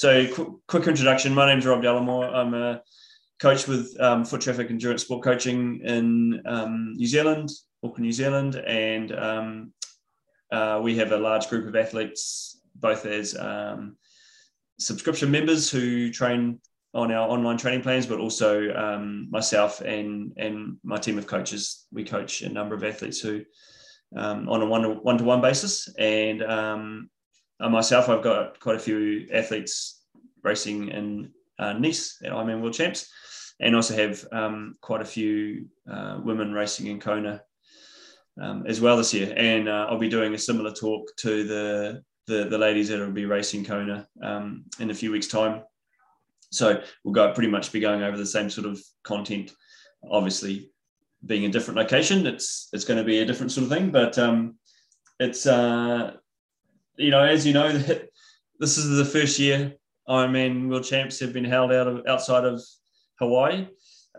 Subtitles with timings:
[0.00, 1.34] So, qu- quick introduction.
[1.34, 2.34] My name is Rob Delamore.
[2.34, 2.80] I'm a
[3.38, 7.50] coach with um, Foot Traffic Endurance Sport Coaching in um, New Zealand,
[7.84, 9.72] Auckland, New Zealand, and um,
[10.50, 13.98] uh, we have a large group of athletes, both as um,
[14.78, 16.58] subscription members who train
[16.94, 21.86] on our online training plans, but also um, myself and and my team of coaches.
[21.92, 23.42] We coach a number of athletes who
[24.16, 27.10] um, on a one one to one basis, and um,
[27.68, 30.02] myself, I've got quite a few athletes
[30.42, 33.10] racing in uh, Nice at Ironman World Champs,
[33.60, 37.42] and also have um, quite a few uh, women racing in Kona
[38.40, 39.34] um, as well this year.
[39.36, 43.10] And uh, I'll be doing a similar talk to the the, the ladies that will
[43.10, 45.62] be racing Kona um, in a few weeks' time.
[46.50, 49.52] So we'll go pretty much be going over the same sort of content.
[50.08, 50.70] Obviously,
[51.26, 53.90] being a different location, it's it's going to be a different sort of thing.
[53.90, 54.56] But um,
[55.18, 56.12] it's uh,
[56.96, 57.72] you know, as you know,
[58.58, 59.74] this is the first year
[60.08, 62.62] Ironman World Champs have been held out of outside of
[63.18, 63.68] Hawaii,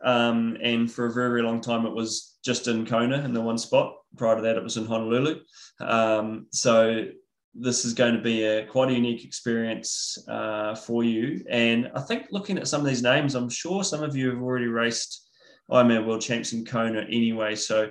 [0.03, 3.41] um, and for a very very long time it was just in Kona in the
[3.41, 3.95] one spot.
[4.17, 5.41] Prior to that, it was in Honolulu.
[5.79, 7.05] Um, so
[7.53, 11.43] this is going to be a quite a unique experience uh, for you.
[11.49, 14.41] And I think looking at some of these names, I'm sure some of you have
[14.41, 15.29] already raced
[15.69, 17.55] Ironman World Champs in Kona anyway.
[17.55, 17.89] So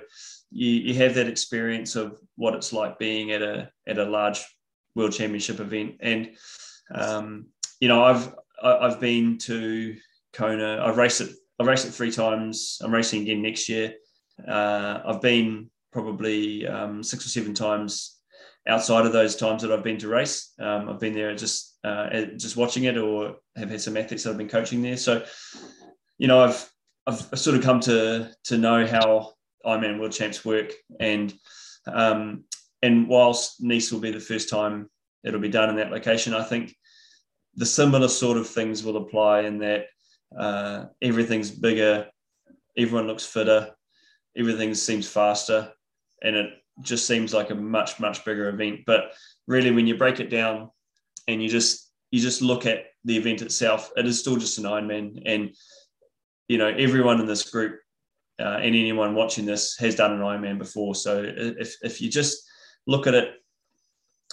[0.51, 4.43] you, you have that experience of what it's like being at a at a large
[4.95, 5.95] World Championship event.
[6.01, 6.31] And
[6.93, 7.47] um,
[7.79, 9.95] you know, I've I've been to
[10.33, 10.83] Kona.
[10.83, 11.31] I've raced it.
[11.59, 12.79] I've raced it three times.
[12.83, 13.93] I'm racing again next year.
[14.47, 18.17] Uh, I've been probably um, six or seven times
[18.67, 20.53] outside of those times that I've been to race.
[20.59, 24.31] Um, I've been there just uh, just watching it, or have had some athletes that
[24.31, 24.97] I've been coaching there.
[24.97, 25.23] So,
[26.17, 26.71] you know, I've
[27.07, 29.33] I've sort of come to to know how
[29.65, 31.33] Ironman World Champs work, and
[31.87, 32.43] um,
[32.81, 34.89] and whilst Nice will be the first time
[35.23, 36.75] it'll be done in that location, I think
[37.55, 39.85] the similar sort of things will apply in that
[40.37, 42.07] uh, everything's bigger,
[42.77, 43.71] everyone looks fitter,
[44.37, 45.71] everything seems faster,
[46.23, 46.49] and it
[46.81, 48.81] just seems like a much much bigger event.
[48.85, 49.11] But
[49.47, 50.71] really, when you break it down
[51.27, 54.63] and you just you just look at the event itself, it is still just an
[54.63, 55.53] Ironman, and
[56.47, 57.79] you know everyone in this group
[58.39, 60.95] uh, and anyone watching this has done an Ironman before.
[60.95, 62.49] So if if you just
[62.87, 63.33] look at it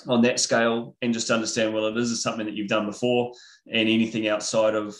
[0.06, 3.32] on that scale and just understand well it is something that you've done before
[3.66, 4.94] and anything outside of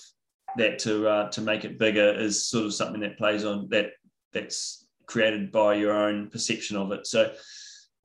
[0.57, 3.91] that to uh, to make it bigger is sort of something that plays on that
[4.33, 7.07] that's created by your own perception of it.
[7.07, 7.33] So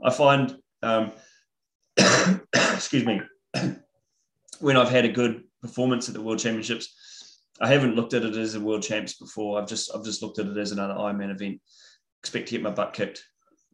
[0.04, 1.12] I find, um,
[2.54, 3.22] excuse me,
[4.60, 8.36] when I've had a good performance at the World Championships, I haven't looked at it
[8.36, 9.62] as a World Champs before.
[9.62, 11.62] I've just I've just looked at it as another Ironman event.
[12.22, 13.24] Expect to get my butt kicked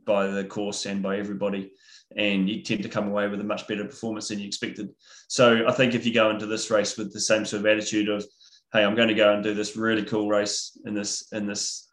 [0.09, 1.71] by the course and by everybody,
[2.17, 4.89] and you tend to come away with a much better performance than you expected.
[5.27, 8.09] So I think if you go into this race with the same sort of attitude
[8.09, 8.25] of,
[8.73, 11.87] hey, I'm going to go and do this really cool race in this in this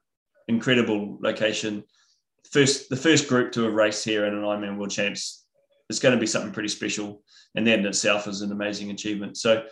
[0.48, 1.84] incredible location.
[2.50, 5.44] First, the first group to have raced here in an Ironman World Champs
[5.90, 7.22] is going to be something pretty special,
[7.54, 9.36] and that in itself is an amazing achievement.
[9.36, 9.64] So,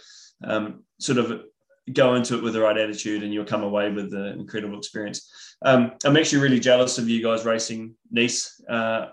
[0.45, 1.45] um, sort of
[1.93, 5.31] go into it with the right attitude, and you'll come away with an incredible experience.
[5.65, 8.61] Um, I'm actually really jealous of you guys racing Nice.
[8.69, 9.07] Uh,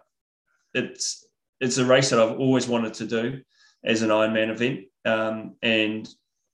[0.73, 1.27] it's
[1.59, 3.41] it's a race that I've always wanted to do
[3.83, 6.07] as an Ironman event, um, and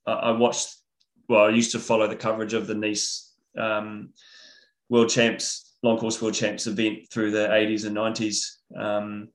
[0.06, 0.74] I, I, watched.
[1.28, 4.10] Well, I used to follow the coverage of the Nice um,
[4.88, 8.44] world champs, long course world champs event through the 80s and 90s
[8.76, 9.28] um,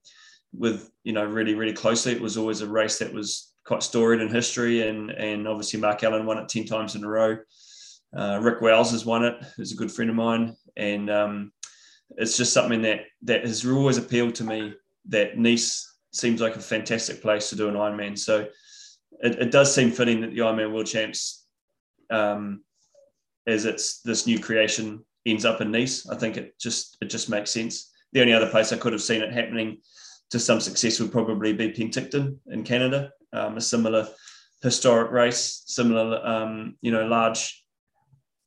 [0.54, 2.12] with, you know, really, really closely.
[2.12, 4.88] It was always a race that was quite storied in history.
[4.88, 7.38] And, and obviously, Mark Allen won it 10 times in a row.
[8.16, 10.56] Uh, Rick Wells has won it, who's a good friend of mine.
[10.78, 11.52] And um,
[12.18, 14.74] it's just something that, that has always appealed to me
[15.10, 18.18] that Nice seems like a fantastic place to do an Ironman.
[18.18, 18.48] So
[19.22, 21.46] it, it does seem fitting that the Ironman World Champs,
[22.10, 22.64] um,
[23.48, 26.08] as it's this new creation, ends up in Nice.
[26.08, 27.92] I think it just it just makes sense.
[28.12, 29.80] The only other place I could have seen it happening
[30.30, 34.08] to some success would probably be Penticton in Canada, um, a similar
[34.62, 37.64] historic race, similar um, you know large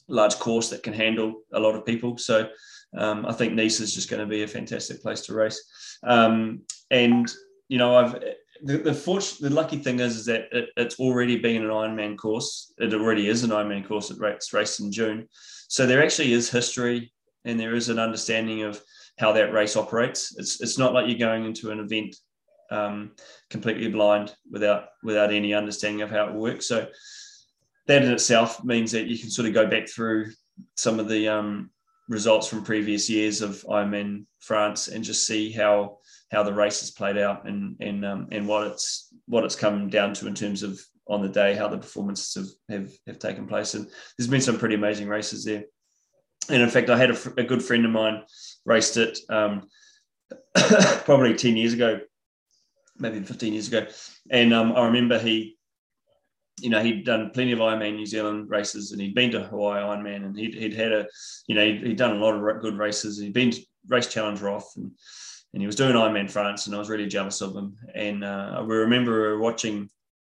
[0.08, 2.16] large course that can handle a lot of people.
[2.16, 2.48] So
[2.96, 5.60] um, I think Nice is just going to be a fantastic place to race.
[6.02, 7.30] Um, and
[7.68, 8.18] you know I've
[8.62, 12.16] the the, fortunate, the lucky thing is, is that it, it's already been an Ironman
[12.16, 12.72] course.
[12.78, 14.10] It already is an Ironman course.
[14.10, 15.28] It's raced in June.
[15.68, 17.12] So there actually is history
[17.44, 18.80] and there is an understanding of
[19.18, 20.36] how that race operates.
[20.38, 22.16] It's, it's not like you're going into an event
[22.70, 23.12] um,
[23.50, 26.66] completely blind without without any understanding of how it works.
[26.66, 26.86] So
[27.86, 30.32] that in itself means that you can sort of go back through
[30.76, 31.70] some of the um,
[32.08, 35.98] results from previous years of Ironman France and just see how
[36.32, 39.88] how the race has played out and and um, and what it's what it's come
[39.88, 42.34] down to in terms of on the day how the performances
[42.68, 43.74] have, have, have taken place.
[43.74, 43.86] And
[44.16, 45.64] there's been some pretty amazing races there.
[46.48, 48.22] And in fact, I had a, a good friend of mine
[48.64, 49.68] raced it um,
[51.04, 52.00] probably 10 years ago,
[52.98, 53.86] maybe 15 years ago.
[54.30, 55.56] And um, I remember he,
[56.60, 59.82] you know, he'd done plenty of Ironman New Zealand races and he'd been to Hawaii
[59.82, 61.06] Ironman and he'd, he'd had a,
[61.46, 63.18] you know, he'd, he'd done a lot of good races.
[63.18, 63.52] And he'd been
[63.88, 64.90] Race Challenge Roth and,
[65.52, 67.76] and he was doing Ironman France and I was really jealous of him.
[67.94, 69.88] And uh, we remember watching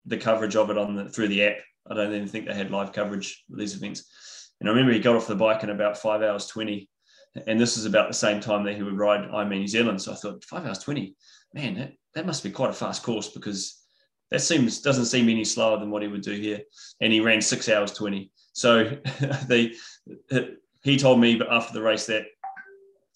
[0.06, 1.58] the coverage of it on the, through the app.
[1.88, 4.50] I don't even think they had live coverage of these events.
[4.60, 6.88] And I remember he got off the bike in about five hours 20
[7.46, 10.00] and this is about the same time that he would ride Ironman New Zealand.
[10.00, 11.14] So I thought five hours 20,
[11.54, 13.82] man, that, that must be quite a fast course because
[14.30, 16.62] that seems doesn't seem any slower than what he would do here.
[17.00, 18.32] And he ran six hours 20.
[18.54, 18.98] So
[19.46, 19.74] they
[20.82, 22.24] he told me after the race that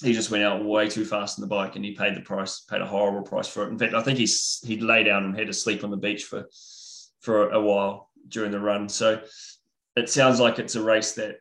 [0.02, 2.60] he just went out way too fast on the bike and he paid the price,
[2.60, 3.70] paid a horrible price for it.
[3.70, 6.24] In fact, I think he's he lay down and had to sleep on the beach
[6.24, 6.46] for
[7.20, 8.88] for a while during the run.
[8.88, 9.22] So
[9.96, 11.36] it sounds like it's a race that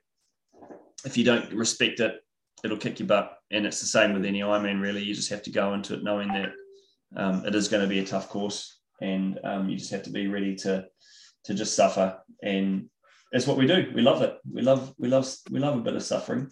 [1.05, 2.15] if you don't respect it
[2.63, 3.37] it'll kick your butt.
[3.51, 5.01] And it's the same with any Ironman, really.
[5.01, 6.51] You just have to go into it knowing that
[7.15, 10.09] um, it is going to be a tough course, and um, you just have to
[10.09, 10.85] be ready to
[11.45, 12.17] to just suffer.
[12.43, 12.89] And
[13.31, 13.91] that's what we do.
[13.93, 14.37] We love it.
[14.51, 16.49] We love we love we love a bit of suffering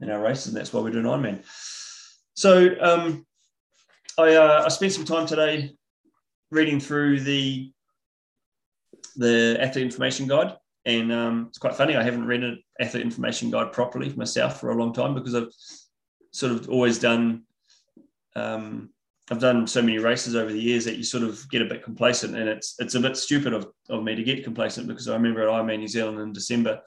[0.00, 1.44] in our races, and that's why we do an Ironman.
[2.34, 3.26] So um,
[4.18, 5.72] I uh, I spent some time today
[6.50, 7.72] reading through the
[9.16, 11.96] the athlete information guide and um, it's quite funny.
[11.96, 15.52] I haven't read an athlete information guide properly myself for a long time because I've
[16.32, 17.42] sort of always done.
[18.34, 18.90] Um,
[19.30, 21.84] I've done so many races over the years that you sort of get a bit
[21.84, 25.14] complacent, and it's it's a bit stupid of, of me to get complacent because I
[25.14, 26.80] remember at Ironman New Zealand in December,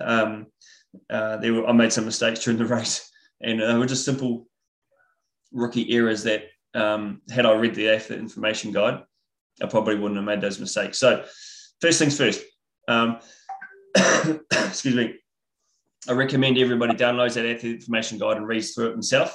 [0.00, 0.46] um,
[1.10, 3.10] uh, there were I made some mistakes during the race,
[3.40, 4.46] and they were just simple
[5.52, 6.44] rookie errors that
[6.74, 9.02] um, had I read the athlete information guide,
[9.60, 10.98] I probably wouldn't have made those mistakes.
[10.98, 11.24] So,
[11.80, 12.42] first things first.
[12.86, 13.18] Um,
[14.52, 15.16] excuse me,
[16.08, 19.32] I recommend everybody downloads that athlete information guide and reads through it themselves.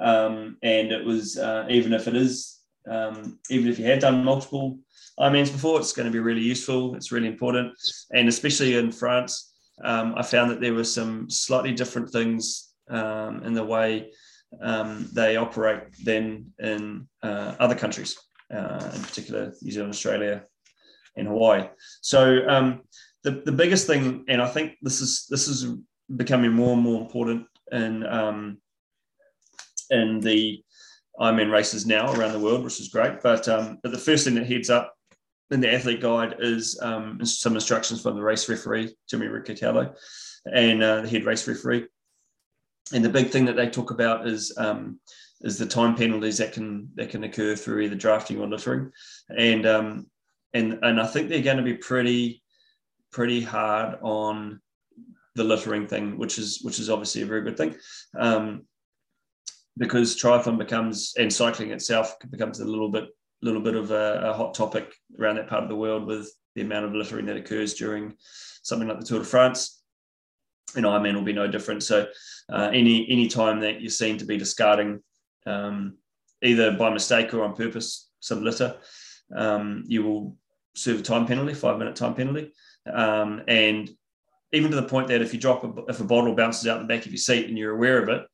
[0.00, 4.24] Um, and it was uh, even if it is um, even if you have done
[4.24, 4.78] multiple
[5.18, 6.94] Ironmans before, it's going to be really useful.
[6.94, 7.74] It's really important,
[8.12, 9.52] and especially in France,
[9.84, 14.10] um, I found that there were some slightly different things um, in the way
[14.60, 18.16] um, they operate than in uh, other countries,
[18.54, 20.44] uh, in particular New Zealand, Australia,
[21.16, 21.68] and Hawaii.
[22.00, 22.82] So um,
[23.24, 25.74] the, the biggest thing, and I think this is this is
[26.16, 28.58] becoming more and more important in um,
[29.90, 30.62] in the
[31.20, 33.20] Ironman races now around the world, which is great.
[33.22, 34.94] But um, but the first thing that heads up
[35.50, 39.94] in the athlete guide is um, some instructions from the race referee Jimmy Riccitello
[40.52, 41.86] and uh, the head race referee.
[42.92, 45.00] And the big thing that they talk about is um,
[45.42, 48.90] is the time penalties that can that can occur through either drafting or littering,
[49.36, 50.06] and um,
[50.54, 52.42] and and I think they're going to be pretty
[53.12, 54.60] pretty hard on
[55.34, 57.76] the littering thing, which is which is obviously a very good thing,
[58.18, 58.66] um,
[59.78, 63.08] because triathlon becomes and cycling itself becomes a little bit
[63.40, 66.62] little bit of a, a, hot topic around that part of the world with the
[66.62, 68.12] amount of littering that occurs during
[68.62, 69.80] something like the Tour de France.
[70.74, 71.84] And Ironman will be no different.
[71.84, 72.08] So
[72.52, 75.00] uh, any any time that you're seen to be discarding
[75.46, 75.96] um,
[76.42, 78.76] either by mistake or on purpose some litter,
[79.34, 80.36] um, you will
[80.74, 82.52] serve a time penalty, five minute time penalty.
[82.92, 83.88] Um, and
[84.52, 86.86] even to the point that if you drop a, if a bottle bounces out the
[86.86, 88.26] back of your seat and you're aware of it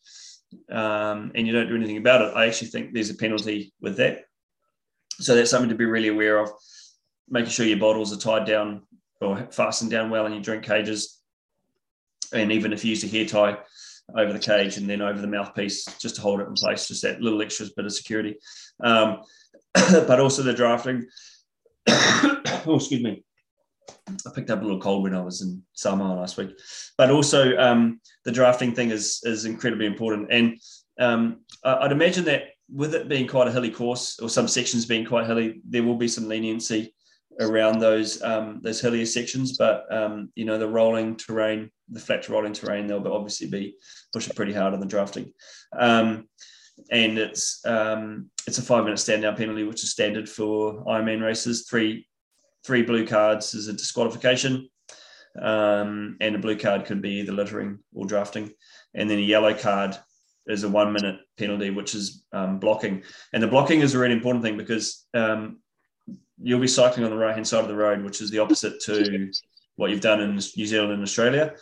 [0.70, 3.96] um, and you don't do anything about it, I actually think there's a penalty with
[3.96, 4.25] that.
[5.20, 6.50] So that's something to be really aware of.
[7.28, 8.82] Making sure your bottles are tied down
[9.20, 11.20] or fastened down well in your drink cages.
[12.32, 13.58] And even if you use a hair tie
[14.16, 17.02] over the cage and then over the mouthpiece just to hold it in place, just
[17.02, 18.37] that little extra bit of security.
[18.82, 19.20] Um,
[19.75, 21.06] but also the drafting.
[21.88, 23.24] oh, excuse me.
[24.09, 26.50] I picked up a little cold when I was in Samoa last week,
[26.99, 30.29] but also um, the drafting thing is is incredibly important.
[30.31, 30.59] And
[30.99, 35.05] um, I'd imagine that with it being quite a hilly course, or some sections being
[35.05, 36.95] quite hilly, there will be some leniency
[37.41, 39.57] around those um, those hillier sections.
[39.57, 43.76] But um, you know, the rolling terrain, the flat rolling terrain, they'll obviously be
[44.12, 45.33] pushing pretty hard on the drafting.
[45.79, 46.29] Um,
[46.91, 51.23] and it's um, it's a five minute stand down penalty, which is standard for Ironman
[51.23, 51.67] races.
[51.69, 52.07] Three
[52.64, 54.68] three blue cards is a disqualification.
[55.40, 58.52] Um, and a blue card could be either littering or drafting.
[58.94, 59.97] And then a yellow card
[60.47, 63.02] is a one minute penalty, which is um, blocking.
[63.33, 65.59] And the blocking is a really important thing because um,
[66.40, 68.80] you'll be cycling on the right hand side of the road, which is the opposite
[68.83, 69.30] to
[69.76, 71.54] what you've done in New Zealand and Australia.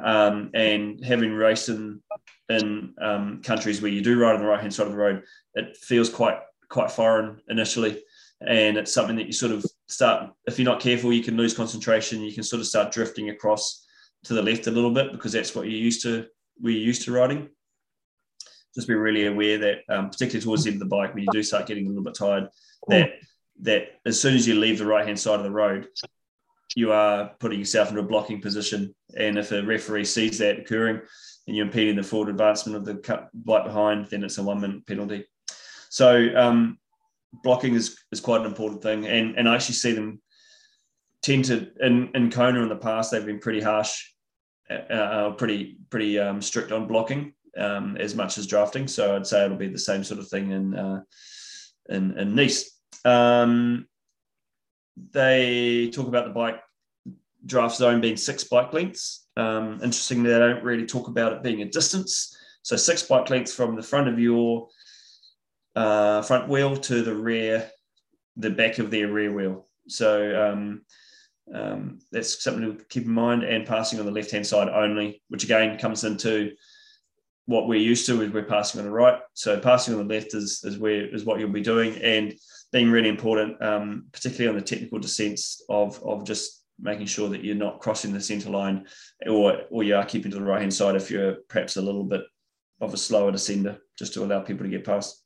[0.00, 2.00] Um, and having raced in,
[2.48, 5.22] in um, countries where you do ride on the right hand side of the road,
[5.54, 8.02] it feels quite quite foreign initially
[8.40, 10.30] and it's something that you sort of start.
[10.46, 12.22] If you're not careful, you can lose concentration.
[12.22, 13.86] You can sort of start drifting across
[14.24, 16.26] to the left a little bit because that's what you're used to.
[16.60, 17.48] We're used to riding.
[18.74, 21.28] Just be really aware that, um, particularly towards the end of the bike, when you
[21.32, 22.48] do start getting a little bit tired,
[22.88, 23.10] that
[23.62, 25.88] that as soon as you leave the right hand side of the road,
[26.74, 28.94] you are putting yourself into a blocking position.
[29.16, 31.00] And if a referee sees that occurring
[31.46, 34.86] and you're impeding the forward advancement of the bike behind, then it's a one minute
[34.86, 35.24] penalty.
[35.88, 36.78] So um,
[37.42, 39.06] blocking is, is quite an important thing.
[39.06, 40.20] And, and I actually see them
[41.22, 44.10] tend to, in, in Kona in the past, they've been pretty harsh,
[44.70, 48.86] uh, uh pretty, pretty um, strict on blocking um, as much as drafting.
[48.88, 51.02] So I'd say it'll be the same sort of thing in, uh,
[51.88, 52.78] in, in Nice.
[53.04, 53.86] Um,
[55.12, 56.60] they talk about the bike
[57.44, 59.26] draft zone being six bike lengths.
[59.36, 62.36] Um, interestingly, they don't really talk about it being a distance.
[62.62, 64.68] So six bike lengths from the front of your
[65.76, 67.70] uh, front wheel to the rear,
[68.36, 69.68] the back of their rear wheel.
[69.88, 70.82] So um,
[71.54, 73.44] um, that's something to keep in mind.
[73.44, 76.52] And passing on the left hand side only, which again comes into
[77.44, 79.20] what we're used to is we're passing on the right.
[79.34, 82.34] So passing on the left is is where is what you'll be doing and
[82.72, 87.44] being really important, um, particularly on the technical descents of of just making sure that
[87.44, 88.86] you're not crossing the centre line
[89.28, 92.04] or or you are keeping to the right hand side if you're perhaps a little
[92.04, 92.22] bit
[92.80, 95.25] of a slower descender, just to allow people to get past.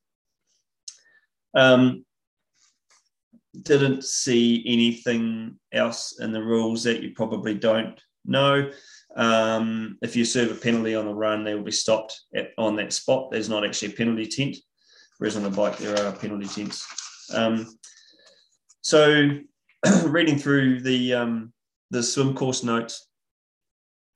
[1.54, 2.04] Um,
[3.62, 8.70] didn't see anything else in the rules that you probably don't know.
[9.16, 12.76] Um, if you serve a penalty on the run, they will be stopped at, on
[12.76, 13.30] that spot.
[13.30, 14.56] There's not actually a penalty tent,
[15.18, 16.86] whereas on the bike there are penalty tents.
[17.34, 17.66] Um,
[18.82, 19.30] so,
[20.04, 21.52] reading through the um,
[21.90, 23.08] the swim course notes,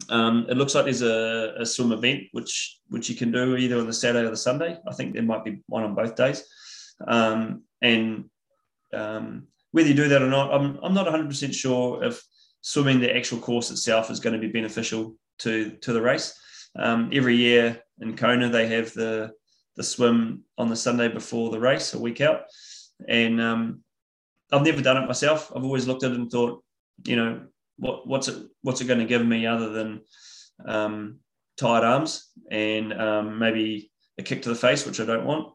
[0.08, 3.78] um, it looks like there's a, a, swim event which which you can do either
[3.78, 4.78] on the Saturday or the Sunday.
[4.86, 6.44] I think there might be one on both days,
[7.06, 8.24] um, and
[8.92, 12.22] um, whether you do that or not, I'm I'm not 100 percent sure if
[12.60, 16.38] swimming the actual course itself is going to be beneficial to to the race.
[16.76, 19.32] Um, every year in Kona, they have the
[19.76, 22.42] the swim on the Sunday before the race, a week out,
[23.08, 23.80] and um,
[24.52, 25.52] I've never done it myself.
[25.54, 26.62] I've always looked at it and thought,
[27.04, 27.42] you know,
[27.76, 30.00] what what's it what's it going to give me other than
[30.64, 31.18] um,
[31.56, 35.52] tired arms and um, maybe a kick to the face, which I don't want.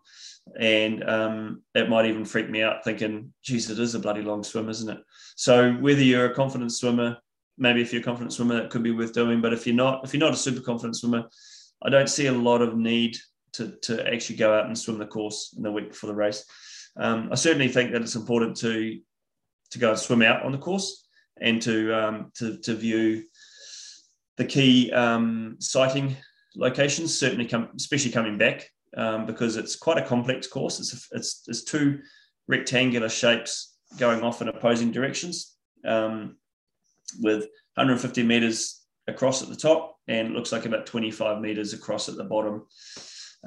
[0.60, 4.44] And um, it might even freak me out thinking, geez, it is a bloody long
[4.44, 5.00] swim, isn't it?
[5.36, 7.18] So whether you're a confident swimmer,
[7.58, 9.42] maybe if you're a confident swimmer, it could be worth doing.
[9.42, 11.26] But if you're not, if you're not a super confident swimmer,
[11.84, 13.18] I don't see a lot of need
[13.54, 16.46] to, to actually go out and swim the course in the week before the race.
[16.98, 19.00] Um, I certainly think that it's important to
[19.72, 21.08] to go and swim out on the course
[21.40, 23.24] and to um, to, to view
[24.38, 26.16] the key um, sighting
[26.56, 27.18] locations.
[27.18, 30.80] Certainly, come, especially coming back um, because it's quite a complex course.
[30.80, 32.00] It's, it's it's two
[32.48, 36.36] rectangular shapes going off in opposing directions um,
[37.22, 42.10] with 150 meters across at the top and it looks like about 25 meters across
[42.10, 42.66] at the bottom.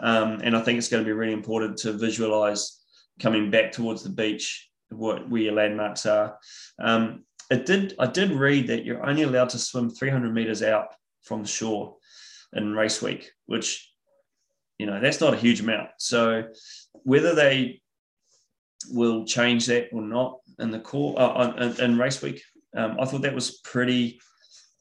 [0.01, 2.81] Um, and I think it's going to be really important to visualize
[3.21, 6.39] coming back towards the beach what where your landmarks are.
[6.79, 10.89] Um, it did I did read that you're only allowed to swim 300 meters out
[11.23, 11.97] from the shore
[12.55, 13.92] in race week, which
[14.83, 15.91] you know that's not a huge amount.
[15.99, 16.49] So
[17.05, 17.81] whether they
[18.91, 22.43] will change that or not in the core uh, in, in, race week.
[22.77, 24.21] Um, I thought that was pretty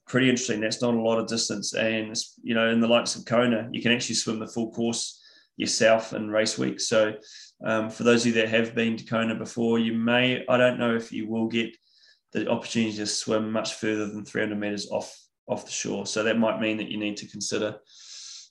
[0.08, 0.60] pretty interesting.
[0.60, 3.80] That's not a lot of distance, and you know, in the likes of Kona, you
[3.80, 5.22] can actually swim the full course
[5.56, 6.80] yourself in race week.
[6.80, 7.14] So,
[7.64, 10.80] um, for those of you that have been to Kona before, you may I don't
[10.80, 11.78] know if you will get
[12.34, 15.16] the opportunity to swim much further than 300 meters off
[15.48, 16.08] off the shore.
[16.08, 17.78] So that might mean that you need to consider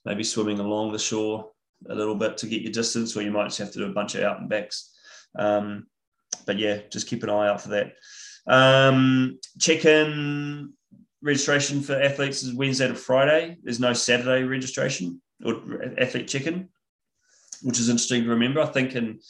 [0.05, 1.51] maybe swimming along the shore
[1.89, 3.95] a little bit to get your distance, or you might just have to do a
[3.95, 4.93] bunch of out and backs.
[5.39, 5.87] Um,
[6.47, 7.93] but yeah, just keep an eye out for that.
[8.47, 10.73] Um, check in
[11.23, 13.57] registration for athletes is Wednesday to Friday.
[13.63, 15.63] There's no Saturday registration or
[15.99, 16.69] athlete check-in,
[17.63, 18.61] which is interesting to remember.
[18.61, 19.21] I think in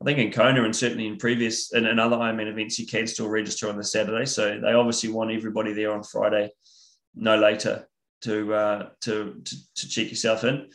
[0.00, 3.06] I think in Kona and certainly in previous and in other Ironman events, you can
[3.06, 4.26] still register on the Saturday.
[4.26, 6.50] So they obviously want everybody there on Friday,
[7.14, 7.88] no later,
[8.22, 10.68] to uh, to, to, to check yourself in.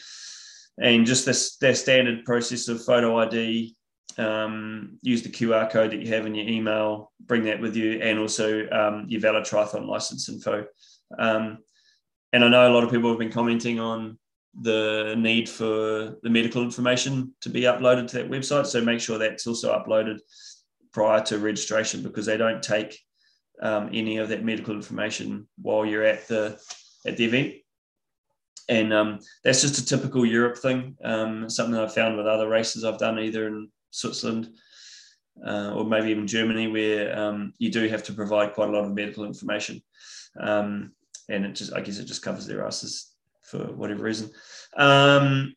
[0.80, 3.76] And just this their standard process of photo ID,
[4.18, 8.00] um, use the QR code that you have in your email, bring that with you,
[8.02, 10.66] and also um, your valid triathlon license info.
[11.18, 11.60] Um,
[12.34, 14.18] and I know a lot of people have been commenting on
[14.60, 18.66] the need for the medical information to be uploaded to that website.
[18.66, 20.20] So make sure that's also uploaded
[20.92, 23.00] prior to registration because they don't take
[23.62, 26.60] um, any of that medical information while you're at the
[27.06, 27.54] at the event.
[28.70, 30.96] And um, that's just a typical Europe thing.
[31.04, 34.50] Um, something I've found with other races I've done either in Switzerland
[35.46, 38.86] uh, or maybe even Germany, where um, you do have to provide quite a lot
[38.86, 39.82] of medical information.
[40.40, 40.94] Um,
[41.30, 43.12] and it just, I guess, it just covers their asses
[43.44, 44.30] for whatever reason.
[44.78, 45.54] Um,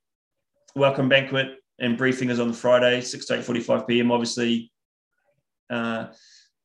[0.74, 4.12] welcome banquet and briefing is on the Friday, 6 to 8.45 p.m.
[4.12, 4.72] Obviously,
[5.70, 6.06] uh,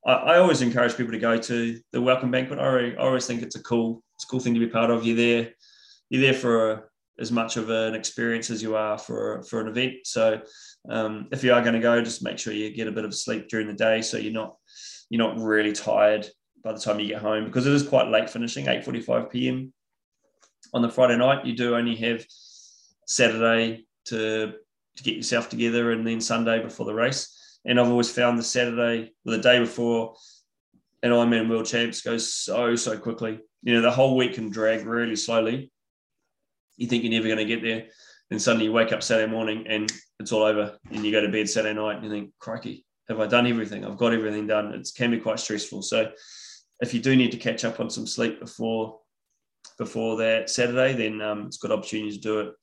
[0.05, 2.59] I, I, always encourage people to go to the welcome banquet.
[2.59, 5.05] I, I, always think it's a cool, it's a cool thing to be part of.
[5.05, 5.51] You're there,
[6.09, 9.93] you're there for as much of an experience as you are for for an event.
[10.03, 10.41] So
[10.89, 13.15] um, if you are going to go, just make sure you get a bit of
[13.15, 14.57] sleep during the day, so you're not
[15.09, 16.27] you're not really tired
[16.65, 19.71] by the time you get home because it is quite late finishing 8:45 p.m.
[20.73, 21.45] on the Friday night.
[21.45, 22.25] You do only have
[23.07, 24.51] Saturday to
[24.97, 27.61] to get yourself together, and then Sunday before the race.
[27.63, 30.15] And I've always found the Saturday, the day before
[31.03, 33.39] an Ironman World Champs goes so so quickly.
[33.63, 35.71] You know, the whole week can drag really slowly.
[36.77, 37.87] You think you're never going to get there,
[38.29, 41.29] then suddenly you wake up Saturday morning and it's all over, and you go to
[41.31, 43.85] bed Saturday night and you think, "Crikey, have I done everything?
[43.85, 45.81] I've got everything done." It can be quite stressful.
[45.81, 46.11] So,
[46.81, 48.99] if you do need to catch up on some sleep before
[49.77, 52.53] before that Saturday, then um, it's a good opportunity to do it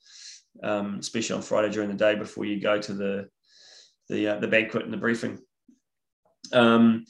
[0.62, 3.28] um, especially on Friday during the day before you go to the
[4.08, 5.38] the uh, the banquet and the briefing.
[6.52, 7.04] Um,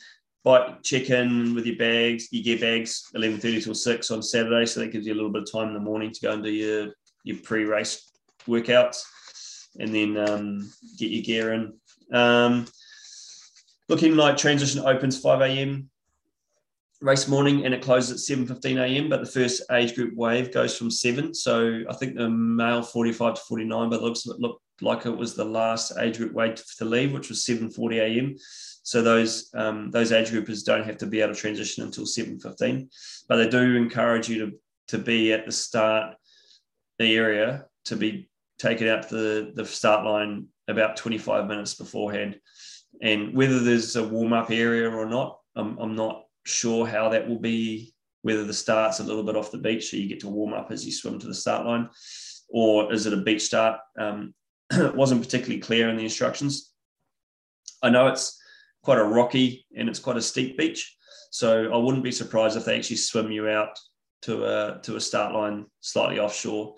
[0.47, 4.65] bike check in with your bags, your gear bags, eleven thirty till six on Saturday,
[4.65, 6.43] so that gives you a little bit of time in the morning to go and
[6.43, 6.93] do your
[7.25, 8.13] your pre race
[8.47, 9.03] workouts,
[9.81, 11.73] and then um, get your gear in.
[12.17, 12.67] Um,
[13.89, 15.91] looking like transition opens five a.m
[17.03, 20.77] race morning and it closes at 7.15 a.m but the first age group wave goes
[20.77, 24.41] from 7 so i think the male 45 to 49 but it looks of it
[24.41, 28.37] looked like it was the last age group wave to leave which was 7.40 a.m
[28.83, 32.89] so those um, those age groupers don't have to be able to transition until 7.15
[33.29, 34.53] but they do encourage you to,
[34.89, 36.15] to be at the start
[37.01, 38.29] area to be
[38.59, 42.39] taken out the, the start line about 25 minutes beforehand.
[43.03, 47.39] And whether there's a warm-up area or not I'm, I'm not sure how that will
[47.39, 50.53] be, whether the start's a little bit off the beach, so you get to warm
[50.53, 51.89] up as you swim to the start line,
[52.49, 53.81] or is it a beach start?
[53.99, 54.35] Um,
[54.95, 56.73] wasn't particularly clear in the instructions.
[57.83, 58.41] I know it's
[58.83, 60.97] quite a rocky and it's quite a steep beach,
[61.31, 63.79] so I wouldn't be surprised if they actually swim you out
[64.23, 66.75] to a to a start line slightly offshore.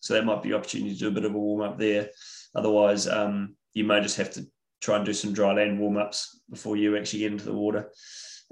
[0.00, 2.10] So that might be opportunity to do a bit of a warm up there.
[2.54, 4.46] Otherwise, um, you may just have to
[4.80, 7.90] try and do some dry land warm ups before you actually get into the water.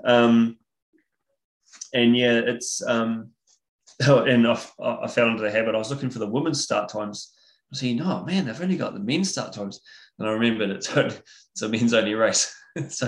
[0.04, 0.58] Um,
[1.94, 3.30] and yeah, it's um,
[4.00, 5.74] and I, I fell into the habit.
[5.74, 7.32] I was looking for the women's start times.
[7.66, 9.80] I was saying, oh man, they've only got the men's start times.
[10.18, 12.54] And I remembered it's, it's a men's only race.
[12.88, 13.06] so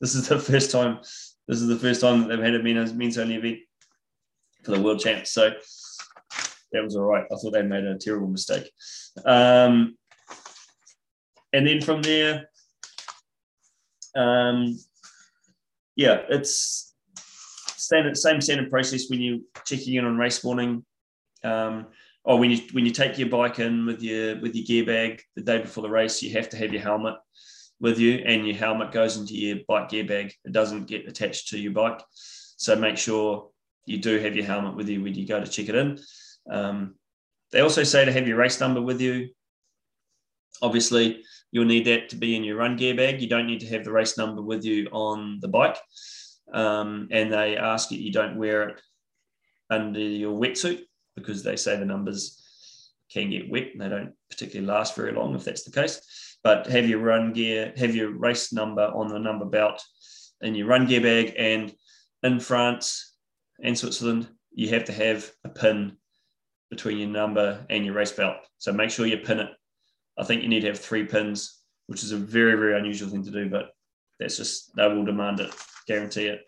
[0.00, 0.98] this is the first time.
[1.48, 3.58] This is the first time that they've had a men's men's only event
[4.64, 5.32] for the world champs.
[5.32, 5.50] So
[6.72, 7.24] that was all right.
[7.24, 8.70] I thought they made a terrible mistake.
[9.24, 9.96] Um,
[11.52, 12.48] and then from there,
[14.16, 14.78] um,
[15.96, 16.94] yeah, it's
[17.76, 20.84] standard, same standard process when you're checking in on race morning.
[21.42, 21.86] Um,
[22.30, 25.20] or when you when you take your bike in with your with your gear bag
[25.34, 27.16] the day before the race, you have to have your helmet
[27.80, 30.32] with you, and your helmet goes into your bike gear bag.
[30.44, 32.00] It doesn't get attached to your bike,
[32.56, 33.48] so make sure
[33.84, 35.98] you do have your helmet with you when you go to check it in.
[36.48, 36.94] Um,
[37.50, 39.30] they also say to have your race number with you.
[40.62, 43.20] Obviously, you'll need that to be in your run gear bag.
[43.20, 45.78] You don't need to have the race number with you on the bike.
[46.54, 48.80] Um, and they ask that you don't wear it
[49.68, 50.82] under your wetsuit
[51.16, 52.36] because they say the numbers
[53.12, 56.36] can get wet and they don't particularly last very long if that's the case.
[56.42, 59.82] But have your run gear, have your race number on the number belt
[60.40, 61.34] in your run gear bag.
[61.36, 61.72] And
[62.22, 63.16] in France
[63.62, 65.96] and Switzerland, you have to have a pin
[66.70, 68.36] between your number and your race belt.
[68.58, 69.50] So make sure you pin it
[70.20, 73.24] I think you need to have three pins, which is a very, very unusual thing
[73.24, 73.70] to do, but
[74.18, 75.50] that's just, they will demand it,
[75.86, 76.44] guarantee it.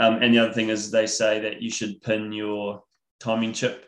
[0.00, 2.82] Um, and the other thing is they say that you should pin your
[3.24, 3.86] timing chip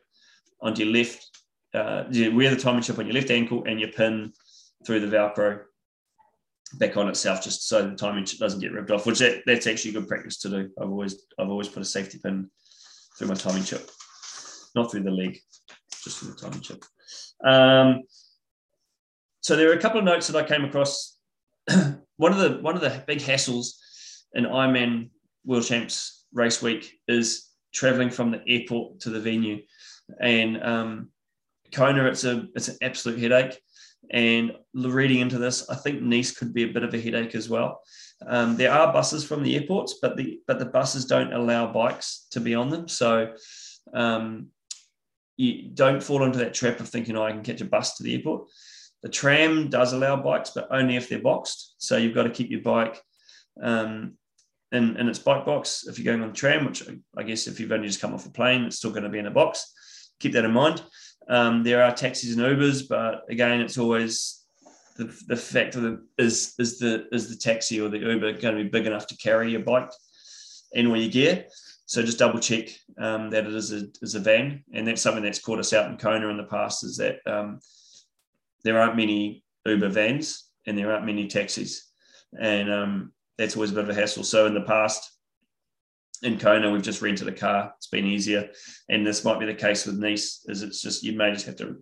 [0.60, 1.38] onto your left,
[1.74, 4.32] uh, you wear the timing chip on your left ankle and you pin
[4.86, 5.60] through the Velcro
[6.78, 9.66] back on itself just so the timing chip doesn't get ripped off, which that, that's
[9.66, 10.70] actually good practice to do.
[10.80, 12.50] I've always, I've always put a safety pin
[13.16, 13.90] through my timing chip,
[14.74, 15.38] not through the leg,
[16.02, 16.84] just through the timing chip.
[17.44, 18.02] Um,
[19.40, 21.18] so there are a couple of notes that I came across.
[22.16, 23.74] one of the one of the big hassles
[24.34, 25.10] in Ironman
[25.44, 27.46] World Champs race week is
[27.76, 29.58] traveling from the airport to the venue,
[30.20, 31.10] and um,
[31.72, 33.56] Kona it's a it's an absolute headache.
[34.12, 37.48] And reading into this, I think Nice could be a bit of a headache as
[37.48, 37.80] well.
[38.24, 42.26] Um, there are buses from the airports, but the but the buses don't allow bikes
[42.30, 42.88] to be on them.
[42.88, 43.34] So
[43.92, 44.48] um,
[45.36, 48.02] you don't fall into that trap of thinking, oh, I can catch a bus to
[48.02, 48.48] the airport
[49.02, 51.74] The tram does allow bikes, but only if they're boxed.
[51.78, 53.00] So you've got to keep your bike
[53.62, 54.16] um,
[54.76, 55.86] in, in its bike box.
[55.86, 56.82] If you're going on the tram, which
[57.16, 59.18] I guess if you've only just come off a plane, it's still going to be
[59.18, 59.72] in a box.
[60.20, 60.82] Keep that in mind.
[61.28, 64.44] Um, there are taxis and Ubers, but again, it's always
[64.96, 68.56] the, the fact of the is is the is the taxi or the Uber going
[68.56, 69.90] to be big enough to carry your bike
[70.74, 71.46] and all your gear.
[71.86, 75.22] So just double check um, that it is a, is a van, and that's something
[75.22, 76.84] that's caught us out in Kona in the past.
[76.84, 77.60] Is that um,
[78.64, 81.92] there aren't many Uber vans and there aren't many taxis,
[82.40, 84.24] and um, that's always a bit of a hassle.
[84.24, 85.10] So in the past,
[86.22, 87.72] in Kona, we've just rented a car.
[87.76, 88.50] It's been easier,
[88.88, 90.44] and this might be the case with Nice.
[90.46, 91.76] Is it's just you may just have to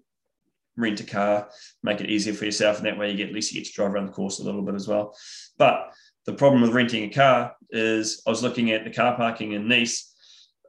[0.76, 1.48] rent a car,
[1.82, 3.74] make it easier for yourself, and that way you get at least you get to
[3.74, 5.16] drive around the course a little bit as well.
[5.56, 5.92] But
[6.26, 9.68] the problem with renting a car is I was looking at the car parking in
[9.68, 10.12] Nice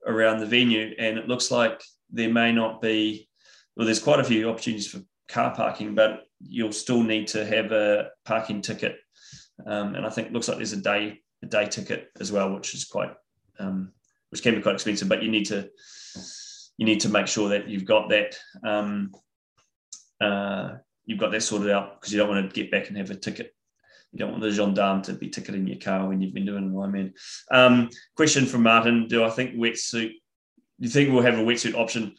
[0.05, 3.27] around the venue, and it looks like there may not be.
[3.75, 7.71] Well, there's quite a few opportunities for car parking, but you'll still need to have
[7.71, 8.97] a parking ticket,
[9.65, 12.73] um, and I think looks like there's a day a day ticket as well, which
[12.73, 13.13] is quite
[13.59, 13.91] um,
[14.29, 15.09] which can be quite expensive.
[15.09, 15.69] But you need to
[16.77, 19.11] you need to make sure that you've got that um,
[20.21, 23.11] uh, you've got that sorted out because you don't want to get back and have
[23.11, 23.53] a ticket.
[24.11, 26.73] You don't want the gendarme to be ticketing your car when you've been doing an
[26.73, 27.13] Ironman.
[27.51, 30.13] Um, question from Martin: Do I think wetsuit?
[30.79, 32.15] You think we'll have a wetsuit option?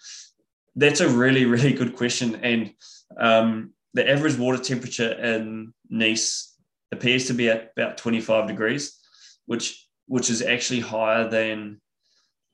[0.75, 2.37] That's a really, really good question.
[2.37, 2.73] And
[3.19, 6.56] um, the average water temperature in Nice
[6.93, 8.99] appears to be at about 25 degrees,
[9.47, 11.81] which which is actually higher than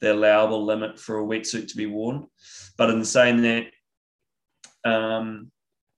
[0.01, 2.27] the allowable limit for a wetsuit to be worn.
[2.79, 3.67] But in saying that,
[4.85, 5.51] um,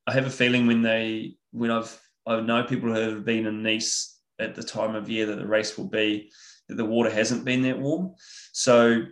[0.06, 3.62] I have a feeling when they when I've I know people who have been in
[3.62, 6.30] Nice at the time of year that the race will be
[6.68, 8.14] that the water hasn't been that warm.
[8.52, 9.02] So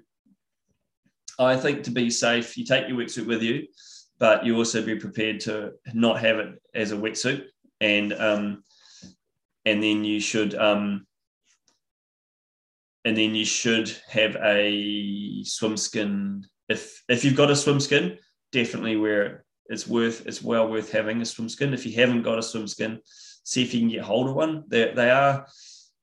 [1.38, 3.66] I think to be safe, you take your wetsuit with you,
[4.18, 7.44] but you also be prepared to not have it as a wetsuit,
[7.80, 8.62] and um,
[9.64, 11.07] and then you should um,
[13.05, 16.44] and then you should have a swim skin.
[16.68, 18.18] If if you've got a swim skin,
[18.53, 19.40] definitely wear it
[19.72, 21.75] it's worth it's well worth having a swim skin.
[21.75, 23.01] If you haven't got a swim skin,
[23.44, 24.64] see if you can get hold of one.
[24.68, 25.46] They they are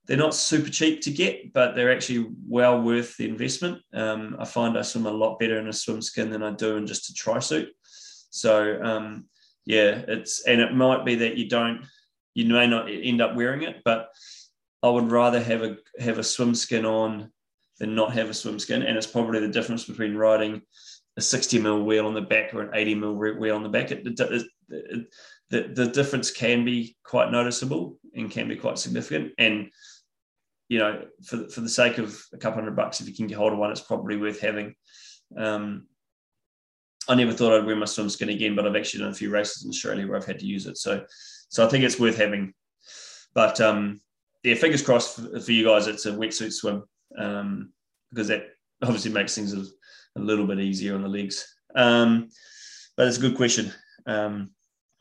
[0.05, 3.79] they're not super cheap to get, but they're actually well worth the investment.
[3.93, 6.77] Um, I find I swim a lot better in a swim skin than I do
[6.77, 7.69] in just a tri suit.
[8.31, 9.25] So um,
[9.65, 11.85] yeah, it's and it might be that you don't
[12.33, 14.09] you may not end up wearing it, but
[14.81, 17.31] I would rather have a have a swim skin on
[17.79, 18.83] than not have a swim skin.
[18.83, 20.61] And it's probably the difference between riding
[21.17, 23.91] a 60 mil wheel on the back or an 80 mil wheel on the back.
[23.91, 25.07] It, it, it,
[25.49, 29.33] the, the difference can be quite noticeable and can be quite significant.
[29.37, 29.71] And,
[30.67, 33.37] you know, for, for the sake of a couple hundred bucks, if you can get
[33.37, 34.75] hold of one, it's probably worth having.
[35.35, 35.87] Um,
[37.09, 39.31] I never thought I'd wear my swim skin again, but I've actually done a few
[39.31, 40.77] races in Australia where I've had to use it.
[40.77, 41.03] So,
[41.49, 42.53] so I think it's worth having.
[43.33, 43.99] But um,
[44.43, 45.87] yeah, fingers crossed for, for you guys.
[45.87, 46.83] It's a wetsuit swim
[47.17, 47.73] um,
[48.11, 48.49] because that
[48.83, 49.65] obviously makes things a,
[50.17, 51.45] a little bit easier on the legs.
[51.75, 52.29] Um,
[52.95, 53.73] but it's a good question.
[54.05, 54.51] Um,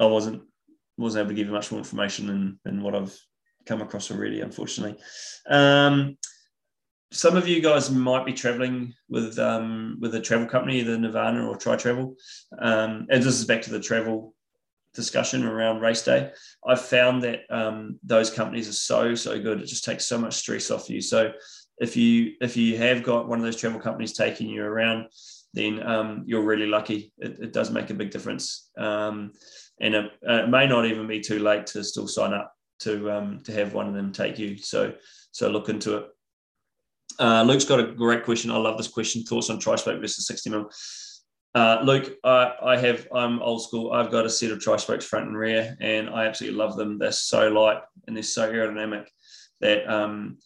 [0.01, 0.43] I wasn't
[0.97, 3.17] wasn't able to give you much more information than, than what I've
[3.67, 4.99] come across already, unfortunately.
[5.49, 6.17] Um,
[7.11, 11.49] some of you guys might be traveling with um, with a travel company, the Nirvana
[11.49, 12.17] or Tri Travel.
[12.59, 14.35] Um, and this is back to the travel
[14.95, 16.33] discussion around race day.
[16.67, 19.61] I've found that um, those companies are so so good.
[19.61, 21.01] It just takes so much stress off you.
[21.01, 21.33] So
[21.79, 25.07] if you if you have got one of those travel companies taking you around,
[25.55, 27.13] then um, you're really lucky.
[27.19, 29.33] It, it, does make a big difference, um,
[29.81, 33.41] and it, it, may not even be too late to still sign up to um,
[33.45, 34.59] to have one of them take you.
[34.59, 34.93] So
[35.33, 36.07] so look into it.
[37.19, 38.51] Uh, Luke's got a great question.
[38.51, 39.23] I love this question.
[39.23, 40.71] Thoughts on tri-spoke versus 60 mil?
[41.55, 43.93] Uh, Luke, I, I have I'm old school.
[43.93, 46.99] I've got a set of tri-spokes front and rear, and I absolutely love them.
[46.99, 49.07] They're so light and they're so aerodynamic
[49.61, 50.39] that um,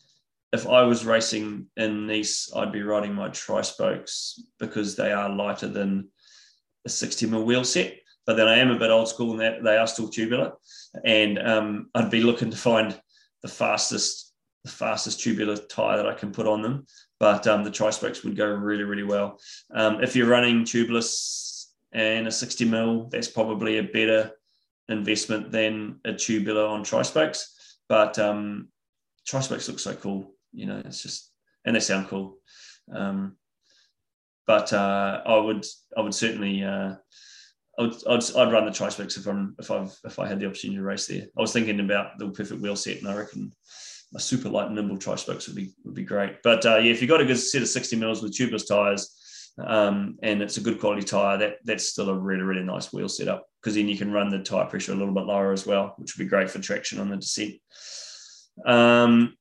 [0.53, 5.29] if I was racing in Nice, I'd be riding my tri spokes because they are
[5.29, 6.09] lighter than
[6.85, 7.95] a 60 mil wheel set.
[8.27, 10.53] But then I am a bit old school in that they are still tubular,
[11.05, 12.99] and um, I'd be looking to find
[13.43, 14.32] the fastest,
[14.65, 16.87] the fastest tubular tire that I can put on them.
[17.19, 19.41] But um, the tri spokes would go really, really well.
[19.75, 24.33] Um, if you're running tubeless and a 60 mil, that's probably a better
[24.89, 27.79] investment than a tubular on tri spokes.
[27.89, 28.69] But um,
[29.27, 31.31] tri spokes look so cool you know, it's just
[31.65, 32.39] and they sound cool.
[32.93, 33.37] Um,
[34.47, 35.65] but uh, I would
[35.97, 36.95] I would certainly uh,
[37.79, 40.47] I would, I'd, I'd run the tri-spokes if I'm if I've if I had the
[40.47, 41.27] opportunity to race there.
[41.37, 43.53] I was thinking about the perfect wheel set, and I reckon
[44.15, 46.43] a super light nimble tri-spokes would be would be great.
[46.43, 49.19] But uh, yeah, if you've got a good set of 60 mils with tubeless tires,
[49.59, 53.09] um, and it's a good quality tire, that that's still a really really nice wheel
[53.09, 55.95] setup because then you can run the tire pressure a little bit lower as well,
[55.97, 57.55] which would be great for traction on the descent.
[58.67, 59.35] Um,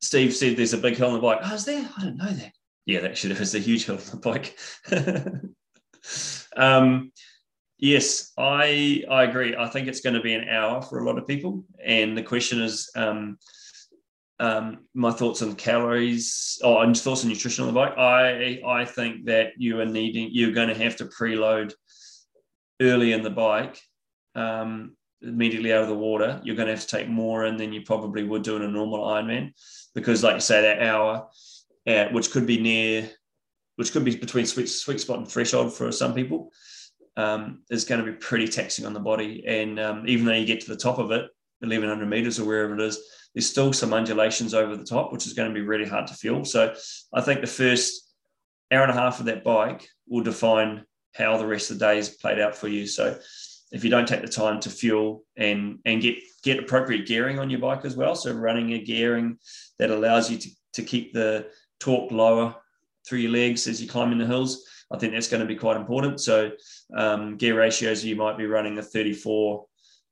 [0.00, 1.38] Steve said there's a big hill on the bike.
[1.42, 1.88] Oh, is there?
[1.96, 2.52] I didn't know that.
[2.86, 4.58] Yeah, actually, there is a huge hill on the bike.
[6.56, 7.12] um,
[7.82, 9.54] yes, I I agree.
[9.54, 12.22] I think it's going to be an hour for a lot of people, and the
[12.22, 13.36] question is, um,
[14.40, 17.98] um, my thoughts on calories or oh, thoughts on nutrition on the bike.
[17.98, 21.74] I I think that you are needing you're going to have to preload
[22.80, 23.78] early in the bike
[24.34, 26.40] um, immediately out of the water.
[26.44, 28.68] You're going to have to take more in than you probably would do in a
[28.68, 29.52] normal Ironman
[29.94, 31.28] because, like you say, that hour,
[31.86, 33.10] uh, which could be near,
[33.76, 36.52] which could be between sweet sweet spot and threshold for some people,
[37.16, 39.44] um, is going to be pretty taxing on the body.
[39.46, 41.28] And um, even though you get to the top of it,
[41.60, 42.98] 1100 meters or wherever it is
[43.34, 46.14] there's still some undulations over the top, which is going to be really hard to
[46.14, 46.44] fuel.
[46.44, 46.74] So
[47.12, 48.12] I think the first
[48.70, 51.98] hour and a half of that bike will define how the rest of the day
[51.98, 52.86] is played out for you.
[52.86, 53.18] So
[53.70, 57.48] if you don't take the time to fuel and and get get appropriate gearing on
[57.48, 59.38] your bike as well, so running a gearing
[59.78, 61.46] that allows you to, to keep the
[61.80, 62.54] torque lower
[63.06, 65.56] through your legs as you climb in the hills, I think that's going to be
[65.56, 66.20] quite important.
[66.20, 66.50] So
[66.96, 69.64] um, gear ratios, you might be running a 34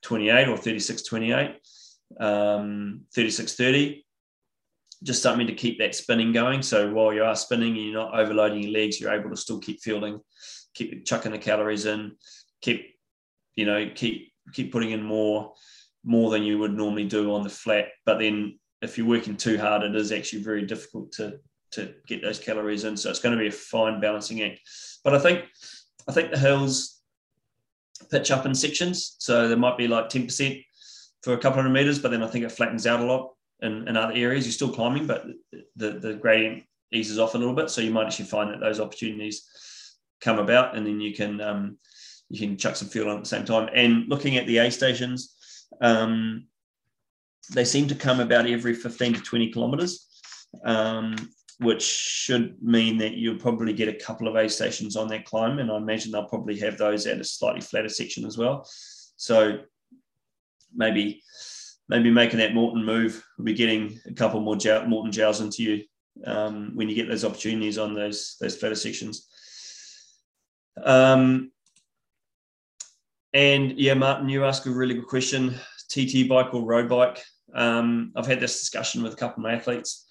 [0.03, 1.57] 28 or 36 28
[2.19, 4.07] um, 3630
[5.03, 6.63] just something to keep that spinning going.
[6.63, 9.59] So while you are spinning and you're not overloading your legs, you're able to still
[9.59, 10.21] keep fueling,
[10.75, 12.13] keep chucking the calories in,
[12.61, 12.95] keep,
[13.55, 15.53] you know, keep keep putting in more
[16.05, 17.87] more than you would normally do on the flat.
[18.05, 21.39] But then if you're working too hard, it is actually very difficult to
[21.73, 22.97] to get those calories in.
[22.97, 24.61] So it's going to be a fine balancing act.
[25.05, 25.45] But I think
[26.09, 27.01] I think the hills
[28.11, 29.17] pitch up in sections.
[29.19, 30.65] So there might be like 10%
[31.23, 33.87] for a couple hundred meters, but then I think it flattens out a lot in,
[33.87, 34.47] in other areas.
[34.47, 35.27] You're still climbing, but
[35.77, 37.71] the, the gradient eases off a little bit.
[37.71, 39.47] So you might actually find that those opportunities
[40.21, 41.79] come about and then you can um,
[42.29, 43.69] you can chuck some fuel on at the same time.
[43.75, 45.35] And looking at the aid stations,
[45.81, 46.47] um,
[47.53, 50.07] they seem to come about every 15 to 20 kilometers,
[50.65, 51.17] um,
[51.61, 55.59] which should mean that you'll probably get a couple of aid stations on that climb.
[55.59, 58.67] And I imagine they'll probably have those at a slightly flatter section as well.
[59.17, 59.59] So
[60.75, 61.23] maybe
[61.89, 65.85] maybe making that Maurten move will be getting a couple more Maurten gels into you
[66.25, 69.29] um, when you get those opportunities on those those flatter sections.
[70.83, 71.53] Um,
[73.35, 75.55] and yeah, Martin, you ask a really good question:
[75.91, 77.23] TT bike or road bike?
[77.55, 80.07] Um, I've had this discussion with a couple of my athletes,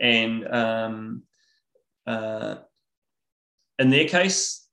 [0.00, 1.22] and um,
[2.06, 2.56] uh,
[3.78, 4.68] in their case,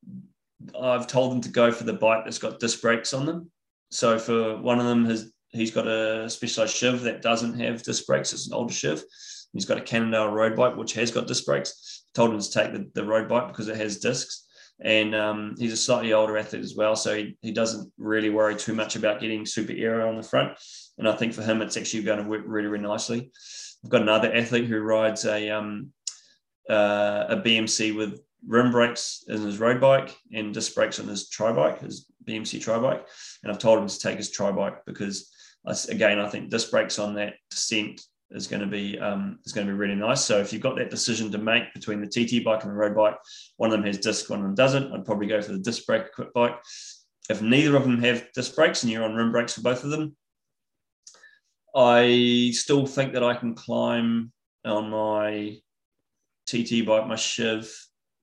[0.79, 3.51] I've told them to go for the bike that's got disc brakes on them
[3.91, 8.05] so for one of them, his, he's got a specialized shiv that doesn't have disc
[8.05, 8.33] brakes.
[8.33, 9.03] It's an older shiv.
[9.53, 12.03] He's got a Cannondale road bike, which has got disc brakes.
[12.13, 14.45] Told him to take the, the road bike because it has discs.
[14.81, 16.97] And um, he's a slightly older athlete as well.
[16.97, 20.57] So he, he doesn't really worry too much about getting super aero on the front.
[20.97, 23.31] And I think for him, it's actually going to work really, really nicely.
[23.85, 25.91] I've got another athlete who rides a, um,
[26.67, 31.29] uh, a BMC with rim brakes in his road bike and disc brakes on his
[31.29, 33.07] tri bike, his BMC tri bike.
[33.43, 35.31] And I've told him to take his tri bike because,
[35.87, 39.67] again, I think disc brakes on that descent is going to be um, is going
[39.67, 40.25] to be really nice.
[40.25, 42.95] So if you've got that decision to make between the TT bike and the road
[42.95, 43.17] bike,
[43.57, 44.91] one of them has disc, one of them doesn't.
[44.93, 46.55] I'd probably go for the disc brake equipped bike.
[47.29, 49.91] If neither of them have disc brakes and you're on rim brakes for both of
[49.91, 50.15] them,
[51.75, 54.31] I still think that I can climb
[54.63, 55.57] on my
[56.47, 57.71] TT bike, my Shiv,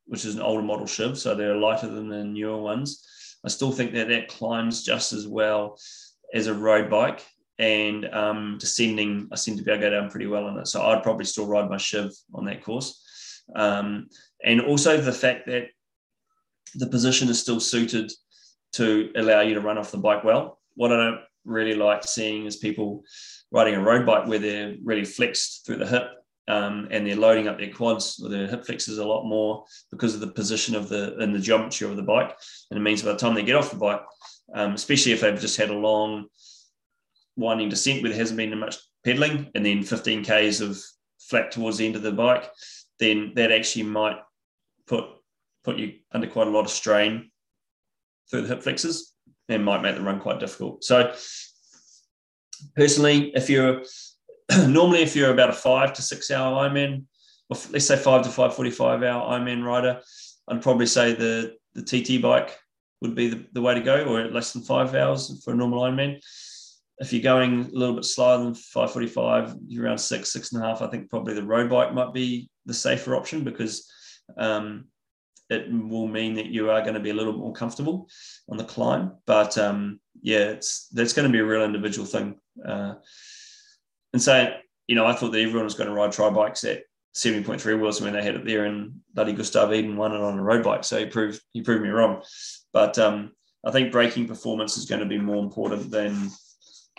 [0.06, 3.06] which is an older model Shiv, so they're lighter than the newer ones.
[3.44, 5.78] I still think that that climbs just as well
[6.32, 7.24] as a road bike.
[7.58, 10.66] And um, descending, I seem to be able to go down pretty well on it.
[10.66, 13.42] So I'd probably still ride my Shiv on that course.
[13.54, 14.08] Um,
[14.42, 15.66] and also the fact that
[16.74, 18.10] the position is still suited
[18.74, 20.58] to allow you to run off the bike well.
[20.74, 23.04] What I don't really like seeing is people
[23.50, 26.08] riding a road bike where they're really flexed through the hip
[26.48, 30.14] um, and they're loading up their quads or their hip flexors a lot more because
[30.14, 32.36] of the position of the and the geometry of the bike.
[32.70, 34.02] And it means by the time they get off the bike,
[34.54, 36.26] um, especially if they've just had a long
[37.36, 40.78] winding descent where there hasn't been much pedaling, and then 15 k's of
[41.20, 42.50] flat towards the end of the bike,
[42.98, 44.18] then that actually might
[44.86, 45.04] put
[45.64, 47.30] put you under quite a lot of strain
[48.28, 49.11] through the hip flexors
[49.54, 50.84] and might make the run quite difficult.
[50.84, 51.14] So
[52.76, 53.82] personally, if you're
[54.66, 57.04] normally, if you're about a five to six hour Ironman,
[57.48, 60.00] or let's say five to five forty-five hour Ironman rider,
[60.48, 62.58] I'd probably say the the TT bike
[63.00, 65.82] would be the, the way to go, or less than five hours for a normal
[65.82, 66.20] Ironman.
[66.98, 70.66] If you're going a little bit slower than 545, you're around six, six and a
[70.66, 70.82] half.
[70.82, 73.90] I think probably the road bike might be the safer option because
[74.36, 74.84] um,
[75.52, 78.08] it will mean that you are going to be a little more comfortable
[78.48, 79.12] on the climb.
[79.26, 82.36] But um, yeah, it's that's going to be a real individual thing.
[82.64, 82.94] Uh,
[84.12, 84.54] and so,
[84.86, 86.82] you know, I thought that everyone was going to ride tri bikes at
[87.14, 90.42] 70.3 wheels when they had it there, and bloody Gustav Iden won it on a
[90.42, 90.84] road bike.
[90.84, 92.22] So he proved he proved me wrong.
[92.72, 93.32] But um,
[93.64, 96.30] I think braking performance is going to be more important than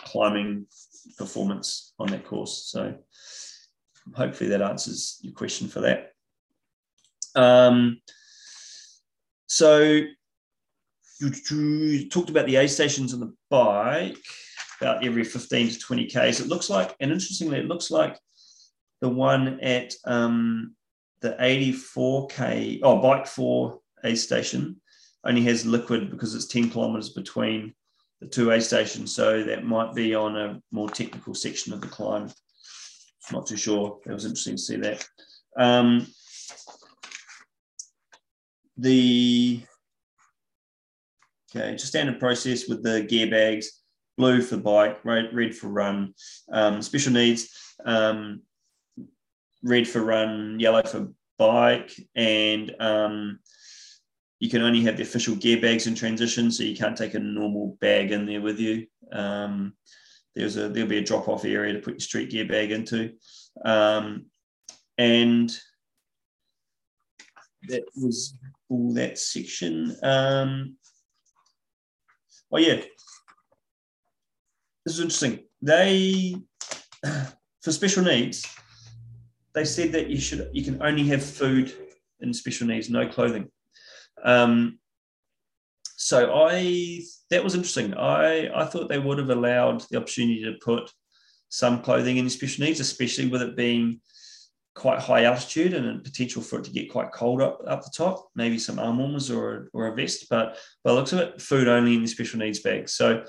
[0.00, 0.66] climbing
[1.18, 2.64] performance on that course.
[2.66, 2.94] So
[4.14, 6.12] hopefully that answers your question for that.
[7.34, 8.00] Um,
[9.46, 10.02] so
[11.20, 14.18] you, talked about the aid stations on the bike
[14.80, 16.40] about every 15 to 20 Ks.
[16.40, 18.18] It looks like, and interestingly, it looks like
[19.00, 20.74] the one at um,
[21.20, 24.80] the 84K, oh, Bike 4 aid station
[25.24, 27.74] only has liquid because it's 10 kilometers between
[28.20, 29.14] the two aid stations.
[29.14, 32.30] So that might be on a more technical section of the climb.
[33.32, 34.00] Not too sure.
[34.06, 35.06] It was interesting to see that.
[35.56, 36.06] Um,
[38.76, 39.62] the
[41.54, 43.82] okay, just standard process with the gear bags,
[44.16, 46.14] blue for bike, red, red for run,
[46.52, 47.48] um, special needs,
[47.84, 48.42] um,
[49.62, 51.08] red for run, yellow for
[51.38, 53.38] bike, and um,
[54.40, 57.18] you can only have the official gear bags in transition, so you can't take a
[57.18, 58.86] normal bag in there with you.
[59.12, 59.74] Um,
[60.34, 63.12] there's a there'll be a drop off area to put your street gear bag into,
[63.64, 64.26] um,
[64.98, 65.56] and
[67.68, 68.36] that was
[68.68, 69.96] all that section.
[70.02, 70.76] Um,
[72.52, 72.80] oh yeah,
[74.84, 75.40] this is interesting.
[75.62, 76.36] They
[77.62, 78.46] for special needs,
[79.54, 81.72] they said that you should you can only have food
[82.20, 83.48] in special needs, no clothing.
[84.22, 84.78] Um,
[85.96, 87.00] so I
[87.30, 87.94] that was interesting.
[87.94, 90.90] I I thought they would have allowed the opportunity to put
[91.48, 94.00] some clothing in special needs, especially with it being
[94.74, 98.28] quite high altitude and potential for it to get quite cold up up the top.
[98.34, 101.68] Maybe some arm warmers or or a vest, but by the looks of it, food
[101.68, 102.88] only in the special needs bag.
[102.88, 103.24] So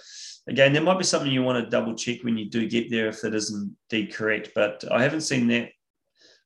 [0.47, 3.08] again, there might be something you want to double check when you do get there
[3.08, 4.51] if that isn't indeed correct.
[4.55, 5.69] But I haven't seen that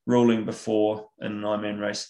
[0.05, 2.09] ruling before in an Ironman race.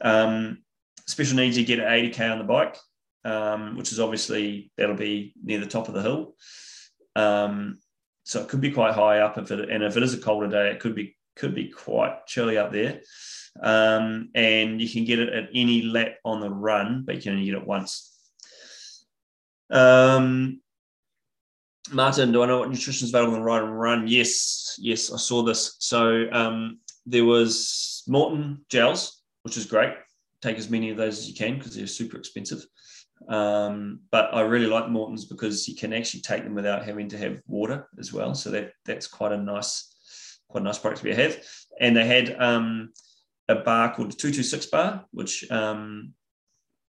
[0.00, 0.62] Um,
[1.06, 2.76] special needs, you get an 80k on the bike,
[3.24, 6.34] um, which is obviously that'll be near the top of the hill.
[7.16, 7.78] Um,
[8.24, 10.48] so it could be quite high up if it, and if it is a colder
[10.48, 13.00] day, it could be could be quite chilly up there.
[13.62, 17.32] Um, and you can get it at any lap on the run, but you can
[17.32, 18.16] only get it once.
[19.70, 20.60] Um,
[21.90, 24.06] Martin, do I know what nutrition is available on the ride and run?
[24.06, 25.76] Yes, yes, I saw this.
[25.78, 29.92] So um, there was Maurten gels, which is great.
[30.40, 32.64] Take as many of those as you can because they're super expensive.
[33.28, 37.18] Um, but I really like Maurten's because you can actually take them without having to
[37.18, 38.34] have water as well.
[38.34, 39.91] So that that's quite a nice
[40.52, 41.42] quite a nice product to be have.
[41.80, 42.90] And they had um,
[43.48, 46.14] a bar called the 226 bar, which um,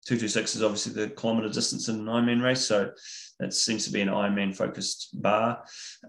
[0.08, 2.65] 226 is obviously the kilometer distance in an Ironman race.
[2.65, 2.91] So
[3.39, 5.63] it seems to be an Ironman focused bar.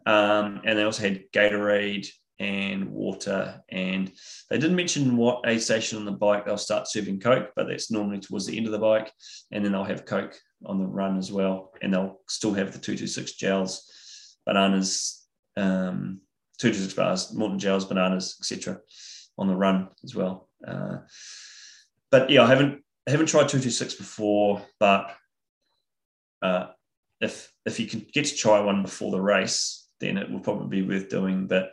[0.06, 2.08] Um, and they also had Gatorade
[2.38, 3.60] and water.
[3.68, 4.10] And
[4.48, 7.90] they didn't mention what aid station on the bike they'll start serving Coke, but that's
[7.90, 9.12] normally towards the end of the bike.
[9.52, 11.72] And then they'll have Coke on the run as well.
[11.82, 13.84] And they'll still have the 226 gels,
[14.46, 16.20] bananas, um,
[16.60, 18.80] six bars, Maurten gels, bananas, etc.
[19.38, 20.48] on the run as well.
[20.66, 20.98] Uh,
[22.10, 25.14] but yeah, I haven't I haven't tried two two six before, but
[26.42, 26.68] uh,
[27.20, 30.82] if if you can get to try one before the race, then it will probably
[30.82, 31.46] be worth doing.
[31.46, 31.72] But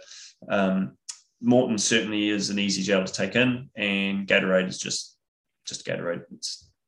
[0.50, 0.98] um,
[1.44, 5.18] Maurten certainly is an easy gel to take in, and Gatorade is just
[5.66, 6.24] just Gatorade.
[6.32, 6.48] It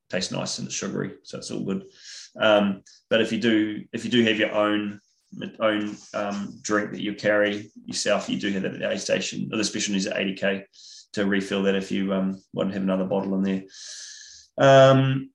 [0.09, 1.85] tastes nice and it's sugary, so it's all good.
[2.39, 4.99] Um, but if you do if you do have your own
[5.59, 9.47] own um, drink that you carry yourself, you do have that at the aid station,
[9.49, 10.63] the special needs at 80k
[11.13, 13.63] to refill that if you um, want to have another bottle in there.
[14.57, 15.29] Um,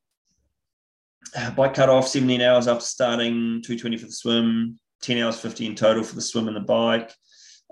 [1.57, 5.75] bike cut off 17 hours after starting, 220 for the swim, 10 hours 50 in
[5.75, 7.13] total for the swim and the bike.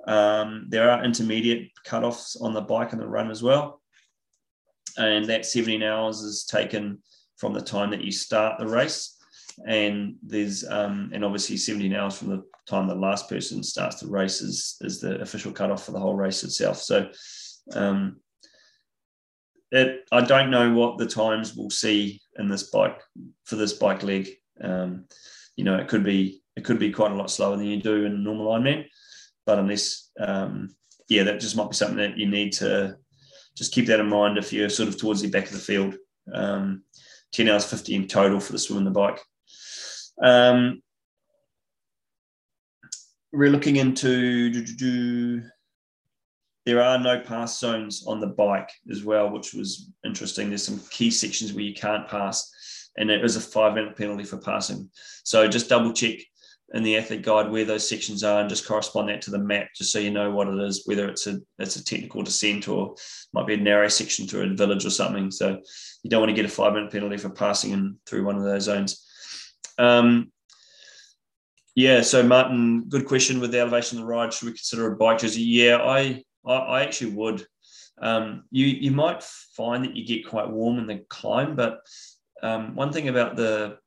[0.06, 3.80] Um, there are intermediate cut-offs on the bike and the run as well.
[4.96, 7.02] And that 17 hours is taken
[7.36, 9.16] from the time that you start the race
[9.66, 14.06] and there's um, and obviously 17 hours from the time the last person starts the
[14.06, 16.78] race is, is the official cutoff for the whole race itself.
[16.78, 17.10] So
[17.74, 18.20] um,
[19.70, 23.00] it, I don't know what the times we'll see in this bike
[23.44, 24.28] for this bike leg.
[24.62, 25.06] Um,
[25.56, 28.04] you know, it could be it could be quite a lot slower than you do
[28.04, 28.86] in normal Ironman,
[29.46, 30.74] but unless um,
[31.08, 32.96] yeah, that just might be something that you need to
[33.56, 35.96] just keep that in mind if you're sort of towards the back of the field.
[36.32, 36.84] Um,
[37.32, 39.18] 10 hours 50 in total for the swim and the bike.
[40.22, 40.82] Um,
[43.32, 45.42] we're looking into
[46.64, 50.48] there are no pass zones on the bike as well, which was interesting.
[50.48, 54.24] There's some key sections where you can't pass, and it is a five minute penalty
[54.24, 54.88] for passing.
[55.24, 56.18] So just double check
[56.74, 59.68] in the athlete guide where those sections are and just correspond that to the map
[59.76, 62.94] just so you know what it is whether it's a it's a technical descent or
[63.34, 65.60] might be a narrow section through a village or something so
[66.02, 68.42] you don't want to get a five minute penalty for passing in through one of
[68.42, 69.06] those zones
[69.78, 70.30] um,
[71.74, 74.32] yeah so martin good question with the elevation of the ride.
[74.32, 75.42] Should we consider a bike jersey?
[75.42, 77.46] Yeah i i, I actually would.
[78.00, 81.80] Um, you you might find that you get quite warm in the climb but
[82.42, 83.78] um, one thing about the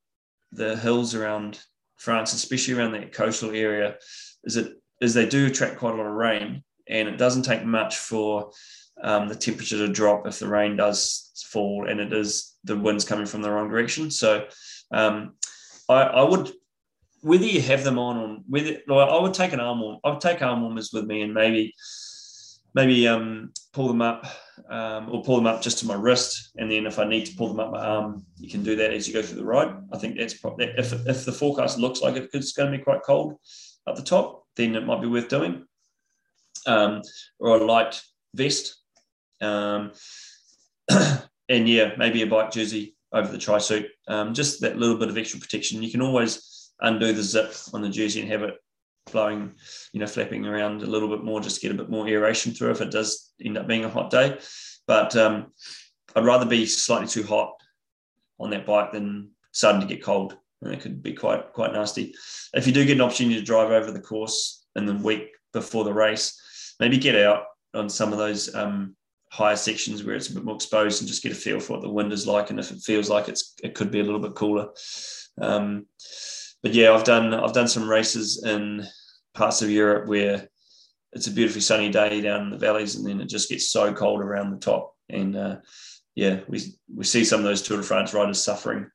[0.51, 1.59] the hills around
[1.97, 3.95] France, especially around that coastal area,
[4.43, 7.65] is it is they do attract quite a lot of rain, and it doesn't take
[7.65, 8.51] much for
[9.03, 13.03] um, the temperature to drop if the rain does fall and it is the winds
[13.03, 14.09] coming from the wrong direction.
[14.09, 14.47] So
[14.91, 15.35] um,
[15.89, 16.51] I, I, would,
[17.21, 20.21] whether you have them on or whether I would take an arm warm, I would
[20.21, 21.73] take arm warmers with me and maybe
[22.75, 24.25] maybe um, pull them up
[24.69, 26.51] um, or pull them up just to my wrist.
[26.57, 28.93] And then if I need to pull them up my arm, you can do that
[28.93, 29.73] as you go through the ride.
[29.93, 33.35] I think that's if, if the forecast looks like it's going to be quite cold
[33.87, 35.65] at the top, then it might be worth doing.
[36.67, 37.01] Um,
[37.39, 38.01] or a light
[38.33, 38.75] vest.
[39.41, 39.93] Um,
[40.89, 43.87] and yeah, maybe a bike jersey over the tri suit.
[44.07, 45.81] Um, just that little bit of extra protection.
[45.81, 48.55] You can always undo the zip on the jersey and have it
[49.11, 49.53] blowing,
[49.93, 52.71] you know, flapping around a little bit more just get a bit more aeration through
[52.71, 54.37] if it does end up being a hot day.
[54.87, 55.53] But um,
[56.15, 57.53] I'd rather be slightly too hot
[58.39, 60.37] on that bike than starting to get cold.
[60.61, 62.15] And it could be quite quite nasty.
[62.53, 65.83] If you do get an opportunity to drive over the course in the week before
[65.83, 67.43] the race, maybe get out
[67.73, 68.95] on some of those um,
[69.35, 71.81] higher sections where it's a bit more exposed and just get a feel for what
[71.81, 74.21] the wind is like and if it feels like it's it could be a little
[74.21, 74.69] bit cooler.
[75.41, 75.87] Um,
[76.63, 78.87] but yeah, I've done I've done some races in
[79.33, 80.47] parts of Europe where
[81.11, 83.93] it's a beautifully sunny day down in the valleys, and then it just gets so
[83.93, 84.95] cold around the top.
[85.09, 85.57] And uh,
[86.15, 86.61] yeah, we
[86.93, 88.89] we see some of those Tour de France riders suffering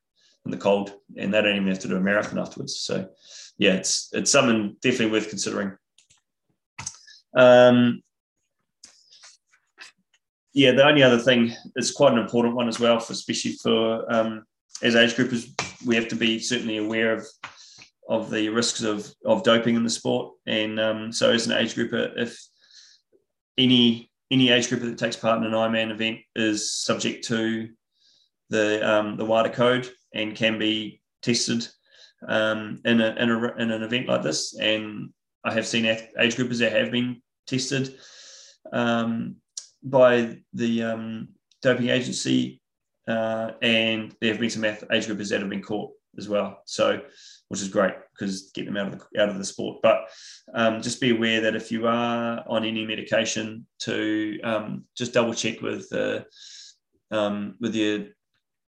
[0.45, 2.77] in the cold, and they don't even have to do a marathon afterwards.
[2.77, 3.09] So
[3.59, 5.77] yeah, it's it's something definitely worth considering.
[7.37, 8.01] Um,
[10.53, 14.11] yeah, the only other thing is quite an important one as well, for especially for
[14.11, 14.43] um,
[14.81, 15.47] as age groupers,
[15.85, 17.25] we have to be certainly aware of
[18.09, 20.33] of the risks of of doping in the sport.
[20.45, 22.37] And um, so, as an age grouper, if
[23.57, 27.69] any any age grouper that takes part in an Ironman event is subject to
[28.49, 31.67] the um, the WADA code and can be tested
[32.27, 34.57] um, in, a, in, a, in an event like this.
[34.57, 35.11] And
[35.43, 37.97] I have seen age groupers that have been tested
[38.73, 39.37] um,
[39.83, 41.29] by the um,
[41.61, 42.61] doping agency,
[43.07, 46.61] uh, and there have been some age groupers that have been caught as well.
[46.65, 47.01] So
[47.51, 49.79] which is great because get them out of the out of the sport.
[49.83, 50.07] But
[50.53, 55.33] um, just be aware that if you are on any medication, to um, just double
[55.33, 56.25] check with the
[57.11, 58.09] um, with the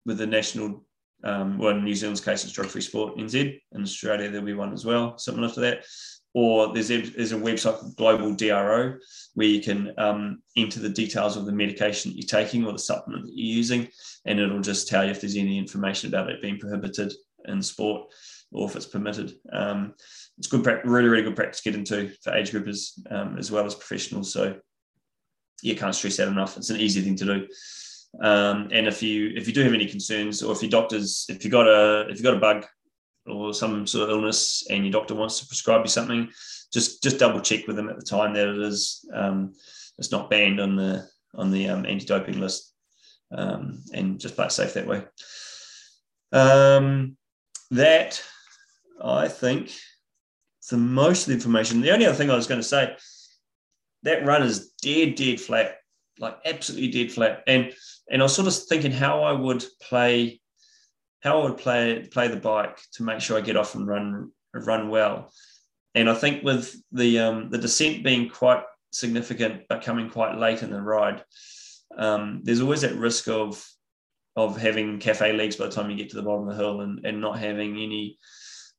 [0.07, 0.87] with the national.
[1.23, 3.61] Um, well, in New Zealand's case, it's Drug Free Sport NZ.
[3.73, 5.85] In Australia, there'll be one as well, similar to that.
[6.33, 8.97] Or there's a, there's a website called Global DRO
[9.35, 12.79] where you can um, enter the details of the medication that you're taking or the
[12.79, 13.89] supplement that you're using,
[14.27, 17.13] and it'll just tell you if there's any information about it being prohibited
[17.47, 18.13] in sport
[18.53, 19.35] or if it's permitted.
[19.53, 19.95] Um,
[20.39, 23.67] it's good, really, really good practice to get into for age groupers um, as well
[23.67, 24.33] as professionals.
[24.33, 24.57] So
[25.63, 26.57] you can't stress that enough.
[26.57, 27.49] It's an easy thing to do.
[28.23, 31.45] Um, and if you if you do have any concerns, or if your doctors, if
[31.45, 32.67] you got a if you got a bug
[33.27, 36.29] or some sort of illness, and your doctor wants to prescribe you something,
[36.73, 39.55] just just double check with them at the time that it is um,
[39.99, 42.75] it's not banned on the on the um, anti-doping list,
[43.33, 45.05] um, and just play it safe that way.
[46.33, 47.17] Um,
[47.71, 48.23] that
[49.03, 49.73] I think
[50.71, 51.81] the most of the information.
[51.81, 52.97] The only other thing I was going to say,
[54.05, 55.77] that run is dead, dead flat,
[56.19, 57.43] like absolutely dead flat.
[57.47, 57.73] And
[58.11, 60.40] and I was sort of thinking how I would play,
[61.21, 64.31] how I would play play the bike to make sure I get off and run
[64.55, 65.33] run well.
[65.95, 68.63] And I think with the um, the descent being quite
[68.93, 71.23] significant but coming quite late in the ride,
[71.97, 73.65] um, there's always that risk of
[74.37, 76.81] of having cafe legs by the time you get to the bottom of the hill
[76.83, 78.19] and, and not having any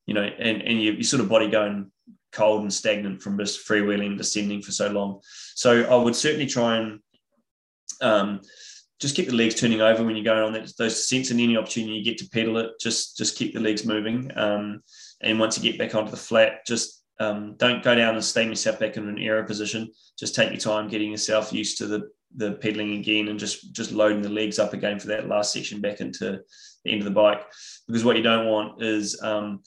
[0.05, 1.91] you know, and, and you, you sort of body going
[2.31, 5.21] cold and stagnant from just freewheeling, descending for so long.
[5.55, 6.99] So I would certainly try and
[8.01, 8.41] um,
[9.01, 11.57] just keep the legs turning over when you're going on that, those descents and any
[11.57, 14.31] opportunity you get to pedal it, just just keep the legs moving.
[14.37, 14.81] Um,
[15.21, 18.49] and once you get back onto the flat, just um, don't go down and steam
[18.49, 19.91] yourself back in an aero position.
[20.17, 23.91] Just take your time getting yourself used to the the pedaling again and just just
[23.91, 26.39] loading the legs up again for that last section back into
[26.85, 27.41] the end of the bike.
[27.87, 29.61] Because what you don't want is um,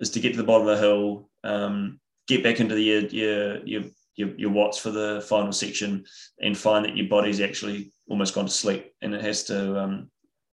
[0.00, 3.66] is to get to the bottom of the hill, um, get back into the, your,
[3.66, 3.82] your
[4.16, 6.04] your, your watts for the final section
[6.40, 10.10] and find that your body's actually almost gone to sleep and it has to um,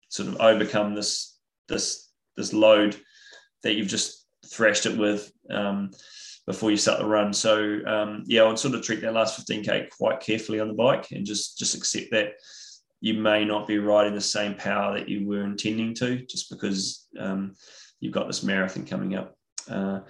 [0.09, 1.37] sort of overcome this
[1.67, 2.95] this this load
[3.63, 5.91] that you've just thrashed it with um,
[6.47, 7.33] before you start the run.
[7.33, 10.73] So um, yeah, I would sort of treat that last 15k quite carefully on the
[10.73, 12.33] bike and just just accept that
[13.01, 17.07] you may not be riding the same power that you were intending to, just because
[17.19, 17.55] um,
[17.99, 19.35] you've got this marathon coming up.
[19.67, 20.01] Uh,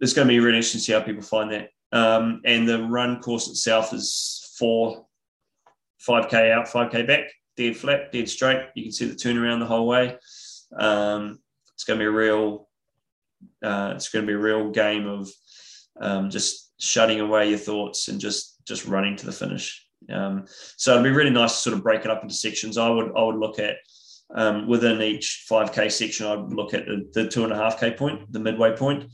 [0.00, 1.68] it's going to be really interesting to see how people find that.
[1.92, 5.06] Um, and the run course itself is four,
[6.06, 8.66] 5k out, 5k back, dead flat, dead straight.
[8.74, 10.16] You can see the turnaround the whole way.
[10.78, 11.38] Um,
[11.74, 12.68] it's going to be a real,
[13.62, 15.30] uh, it's going to be a real game of
[16.00, 19.84] um, just shutting away your thoughts and just just running to the finish.
[20.12, 20.44] Um,
[20.76, 22.78] so it'd be really nice to sort of break it up into sections.
[22.78, 23.76] I would I would look at
[24.34, 27.92] um, within each 5k section, I'd look at the, the two and a half k
[27.92, 29.10] point, the midway point,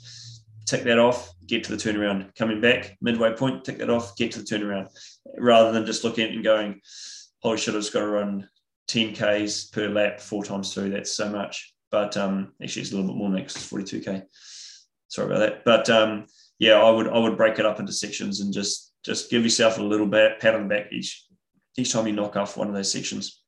[0.66, 2.34] tick that off, get to the turnaround.
[2.36, 4.88] Coming back, midway point, tick that off, get to the turnaround,
[5.38, 6.80] rather than just looking and going,
[7.40, 8.48] holy shit, I've just got to run
[8.88, 10.90] 10 k's per lap four times through.
[10.90, 11.74] That's so much.
[11.90, 13.56] But um, actually, it's a little bit more next.
[13.56, 14.24] It's 42k.
[15.08, 15.64] Sorry about that.
[15.64, 16.26] But um,
[16.58, 19.78] yeah, I would I would break it up into sections and just just give yourself
[19.78, 21.26] a little bit pat on the back each
[21.76, 23.40] each time you knock off one of those sections.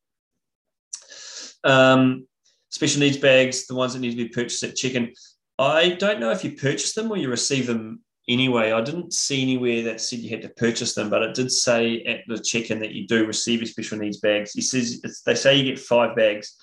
[1.64, 2.26] Um,
[2.68, 5.12] special needs bags, the ones that need to be purchased at check-in.
[5.58, 8.72] I don't know if you purchase them or you receive them anyway.
[8.72, 12.02] I didn't see anywhere that said you had to purchase them, but it did say
[12.04, 14.52] at the check-in that you do receive your special needs bags.
[14.52, 16.54] He says they say you get five bags.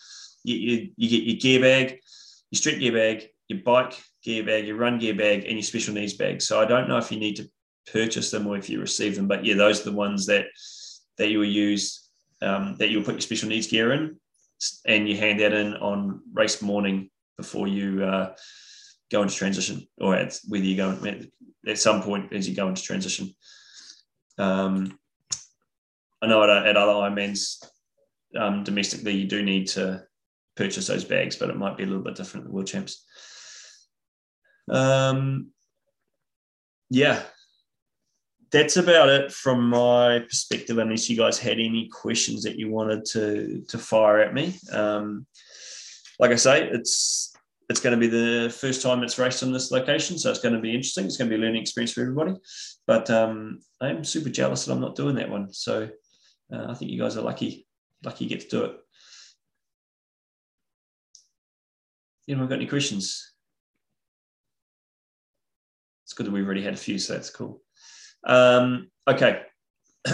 [0.44, 2.00] You, you, you get your gear bag,
[2.52, 5.94] your street gear bag, your bike gear bag, your run gear bag, and your special
[5.94, 6.42] needs bag.
[6.42, 7.50] So I don't know if you need to
[7.92, 9.28] purchase them or if you receive them.
[9.28, 10.46] But yeah, those are the ones that
[11.18, 12.10] that you will use
[12.42, 14.18] um, that you'll put your special needs gear in,
[14.86, 18.36] and you hand that in on race morning before you uh,
[19.14, 20.98] go into transition, or at, whether you go
[21.68, 23.34] at some point as you go into transition.
[24.38, 25.00] Um,
[26.22, 27.64] I know at, at other Ironmans
[28.36, 30.04] um, domestically, you do need to
[30.56, 33.06] purchase those bags, but it might be a little bit different at the World Champs.
[34.70, 35.52] Um,
[36.90, 37.22] yeah,
[38.52, 40.78] that's about it from my perspective.
[40.78, 45.26] Unless you guys had any questions that you wanted to to fire at me, um,
[46.20, 47.33] like I say, it's
[47.70, 50.56] it's going to be the first time it's raced on this location, so it's going
[50.56, 51.06] to be interesting.
[51.06, 52.36] It's going to be a learning experience for everybody.
[52.86, 55.52] But um, I'm super jealous that I'm not doing that one.
[55.54, 55.90] So
[56.52, 57.66] uh, I think you guys are lucky,
[58.04, 58.76] lucky you get to do it.
[62.28, 63.34] Anyone got any questions?
[66.06, 67.62] It's good that we've already had a few, so that's cool.
[68.26, 69.42] Um, okay.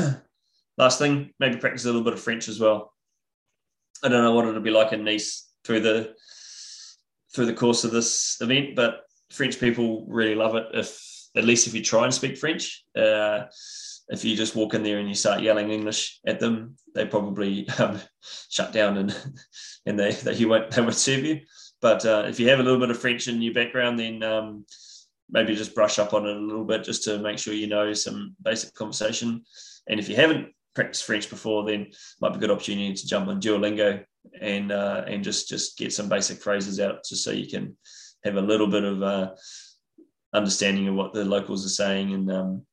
[0.77, 2.93] Last thing, maybe practice a little bit of French as well.
[4.03, 6.15] I don't know what it'll be like in Nice through the
[7.33, 9.01] through the course of this event, but
[9.31, 10.67] French people really love it.
[10.73, 10.99] If
[11.35, 13.43] at least if you try and speak French, uh,
[14.09, 17.69] if you just walk in there and you start yelling English at them, they probably
[17.79, 17.99] um,
[18.49, 19.15] shut down and
[19.85, 21.41] and they, they you won't they won't serve you.
[21.81, 24.65] But uh, if you have a little bit of French in your background, then um,
[25.29, 27.93] maybe just brush up on it a little bit just to make sure you know
[27.93, 29.43] some basic conversation.
[29.87, 33.27] And if you haven't practiced French before, then might be a good opportunity to jump
[33.27, 34.03] on Duolingo
[34.39, 37.77] and uh, and just just get some basic phrases out just so you can
[38.23, 39.31] have a little bit of uh,
[40.33, 42.65] understanding of what the locals are saying and um,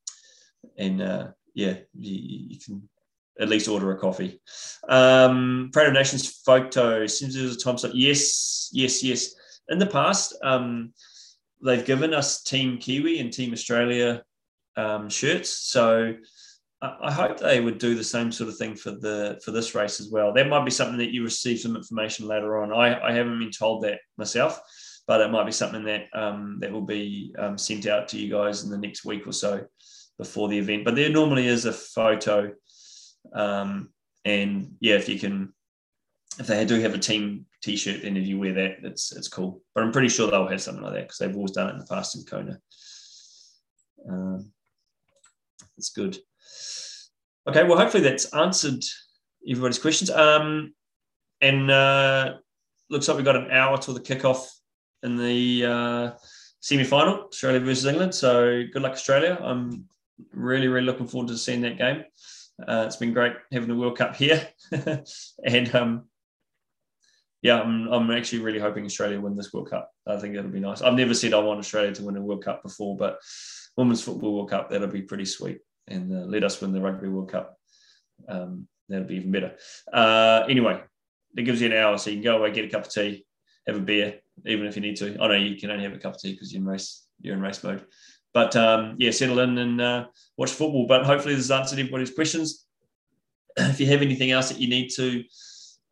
[0.77, 2.87] and uh, yeah, you, you, can
[3.39, 4.39] at least order a coffee.
[4.87, 7.95] Um, Parade of Nations photo seems there's a time slot.
[7.95, 9.33] Yes, yes, yes.
[9.69, 10.93] In the past, um,
[11.63, 14.23] they've given us Team Kiwi and Team Australia
[14.75, 15.49] um, shirts.
[15.49, 16.13] So
[16.81, 19.99] I, hope they would do the same sort of thing for the for this race
[19.99, 20.31] as well.
[20.31, 22.71] That might be something that you receive some information later on.
[22.71, 24.59] I, I haven't been told that myself,
[25.07, 28.29] but it might be something that um, that will be um, sent out to you
[28.29, 29.65] guys in the next week or so
[30.19, 30.85] before the event.
[30.85, 32.53] But there normally is a photo,
[33.33, 33.89] um,
[34.23, 35.53] and yeah, if you can
[36.39, 39.61] if they do have a team t-shirt, then if you wear that, it's it's cool.
[39.73, 41.79] But I'm pretty sure they'll have something like that because they've always done it in
[41.79, 42.59] the past in Kona.
[44.07, 44.51] Um,
[45.77, 46.17] it's good.
[47.47, 48.83] Okay, well, hopefully that's answered
[49.49, 50.09] everybody's questions.
[50.09, 50.73] Um,
[51.41, 52.33] and uh,
[52.89, 54.45] looks like we've got an hour till the kickoff
[55.03, 56.11] in the uh,
[56.59, 58.13] semi-final, Australia versus England.
[58.13, 59.37] So good luck, Australia.
[59.41, 59.85] I'm
[60.33, 62.03] really, really looking forward to seeing that game.
[62.67, 64.47] Uh, it's been great having the World Cup here,
[65.45, 66.05] and um,
[67.43, 69.91] yeah, I'm, I'm actually really hoping Australia win this World Cup.
[70.07, 70.81] I think that'll be nice.
[70.81, 73.19] I've never said I want Australia to win a World Cup before, but
[73.77, 75.59] Women's Football World Cup, that'll be pretty sweet.
[75.87, 77.57] And uh, let us win the Rugby World Cup.
[78.27, 79.55] Um, that'll be even better.
[79.91, 80.81] Uh, anyway,
[81.35, 83.25] it gives you an hour, so you can go away, get a cup of tea,
[83.67, 85.17] have a beer, even if you need to.
[85.21, 87.35] I know you can only have a cup of tea because you're in race, you're
[87.35, 87.85] in race mode.
[88.33, 90.05] but um, yeah, settle in and uh,
[90.37, 90.87] watch football.
[90.87, 92.65] But hopefully, this has answered everybody's questions.
[93.57, 95.23] if you have anything else that you need to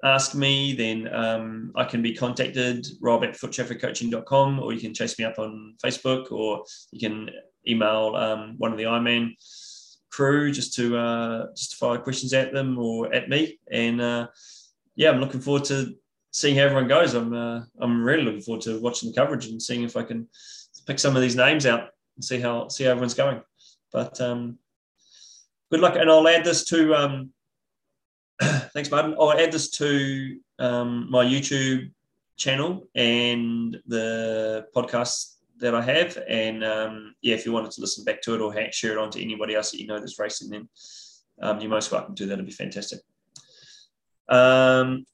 [0.04, 5.18] ask me, then um, I can be contacted, rob at foottrafficcoaching.com, or you can chase
[5.18, 7.30] me up on Facebook, or you can
[7.68, 9.34] email um, one of the Ironman
[10.16, 13.60] crew just to uh, just to fire questions at them or at me.
[13.70, 14.28] And uh,
[14.96, 15.96] yeah, I'm looking forward to
[16.32, 17.14] seeing how everyone goes.
[17.14, 20.28] I'm uh, I'm really looking forward to watching the coverage and seeing if I can
[20.88, 23.42] pick some of these names out and see how see how everyone's going.
[23.92, 24.58] But um,
[25.70, 27.32] good luck, and I'll add this to um,
[28.42, 29.16] thanks, Martin.
[29.20, 31.92] I'll add this to um, my YouTube
[32.38, 36.18] channel and the podcast that I have.
[36.28, 39.12] And um, yeah, if you wanted to listen back to it or share it on
[39.12, 40.68] to anybody else that you know that's racing, then
[41.42, 42.26] um, you're most welcome to.
[42.26, 43.00] That'd be fantastic.
[44.30, 45.06] Um,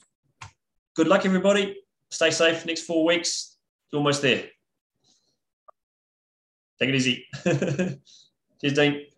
[0.96, 1.78] good luck, everybody.
[2.10, 3.58] Stay safe next four weeks.
[3.88, 4.46] It's almost there.
[6.80, 7.26] Take it easy.
[8.62, 9.11] Cheers, Dean.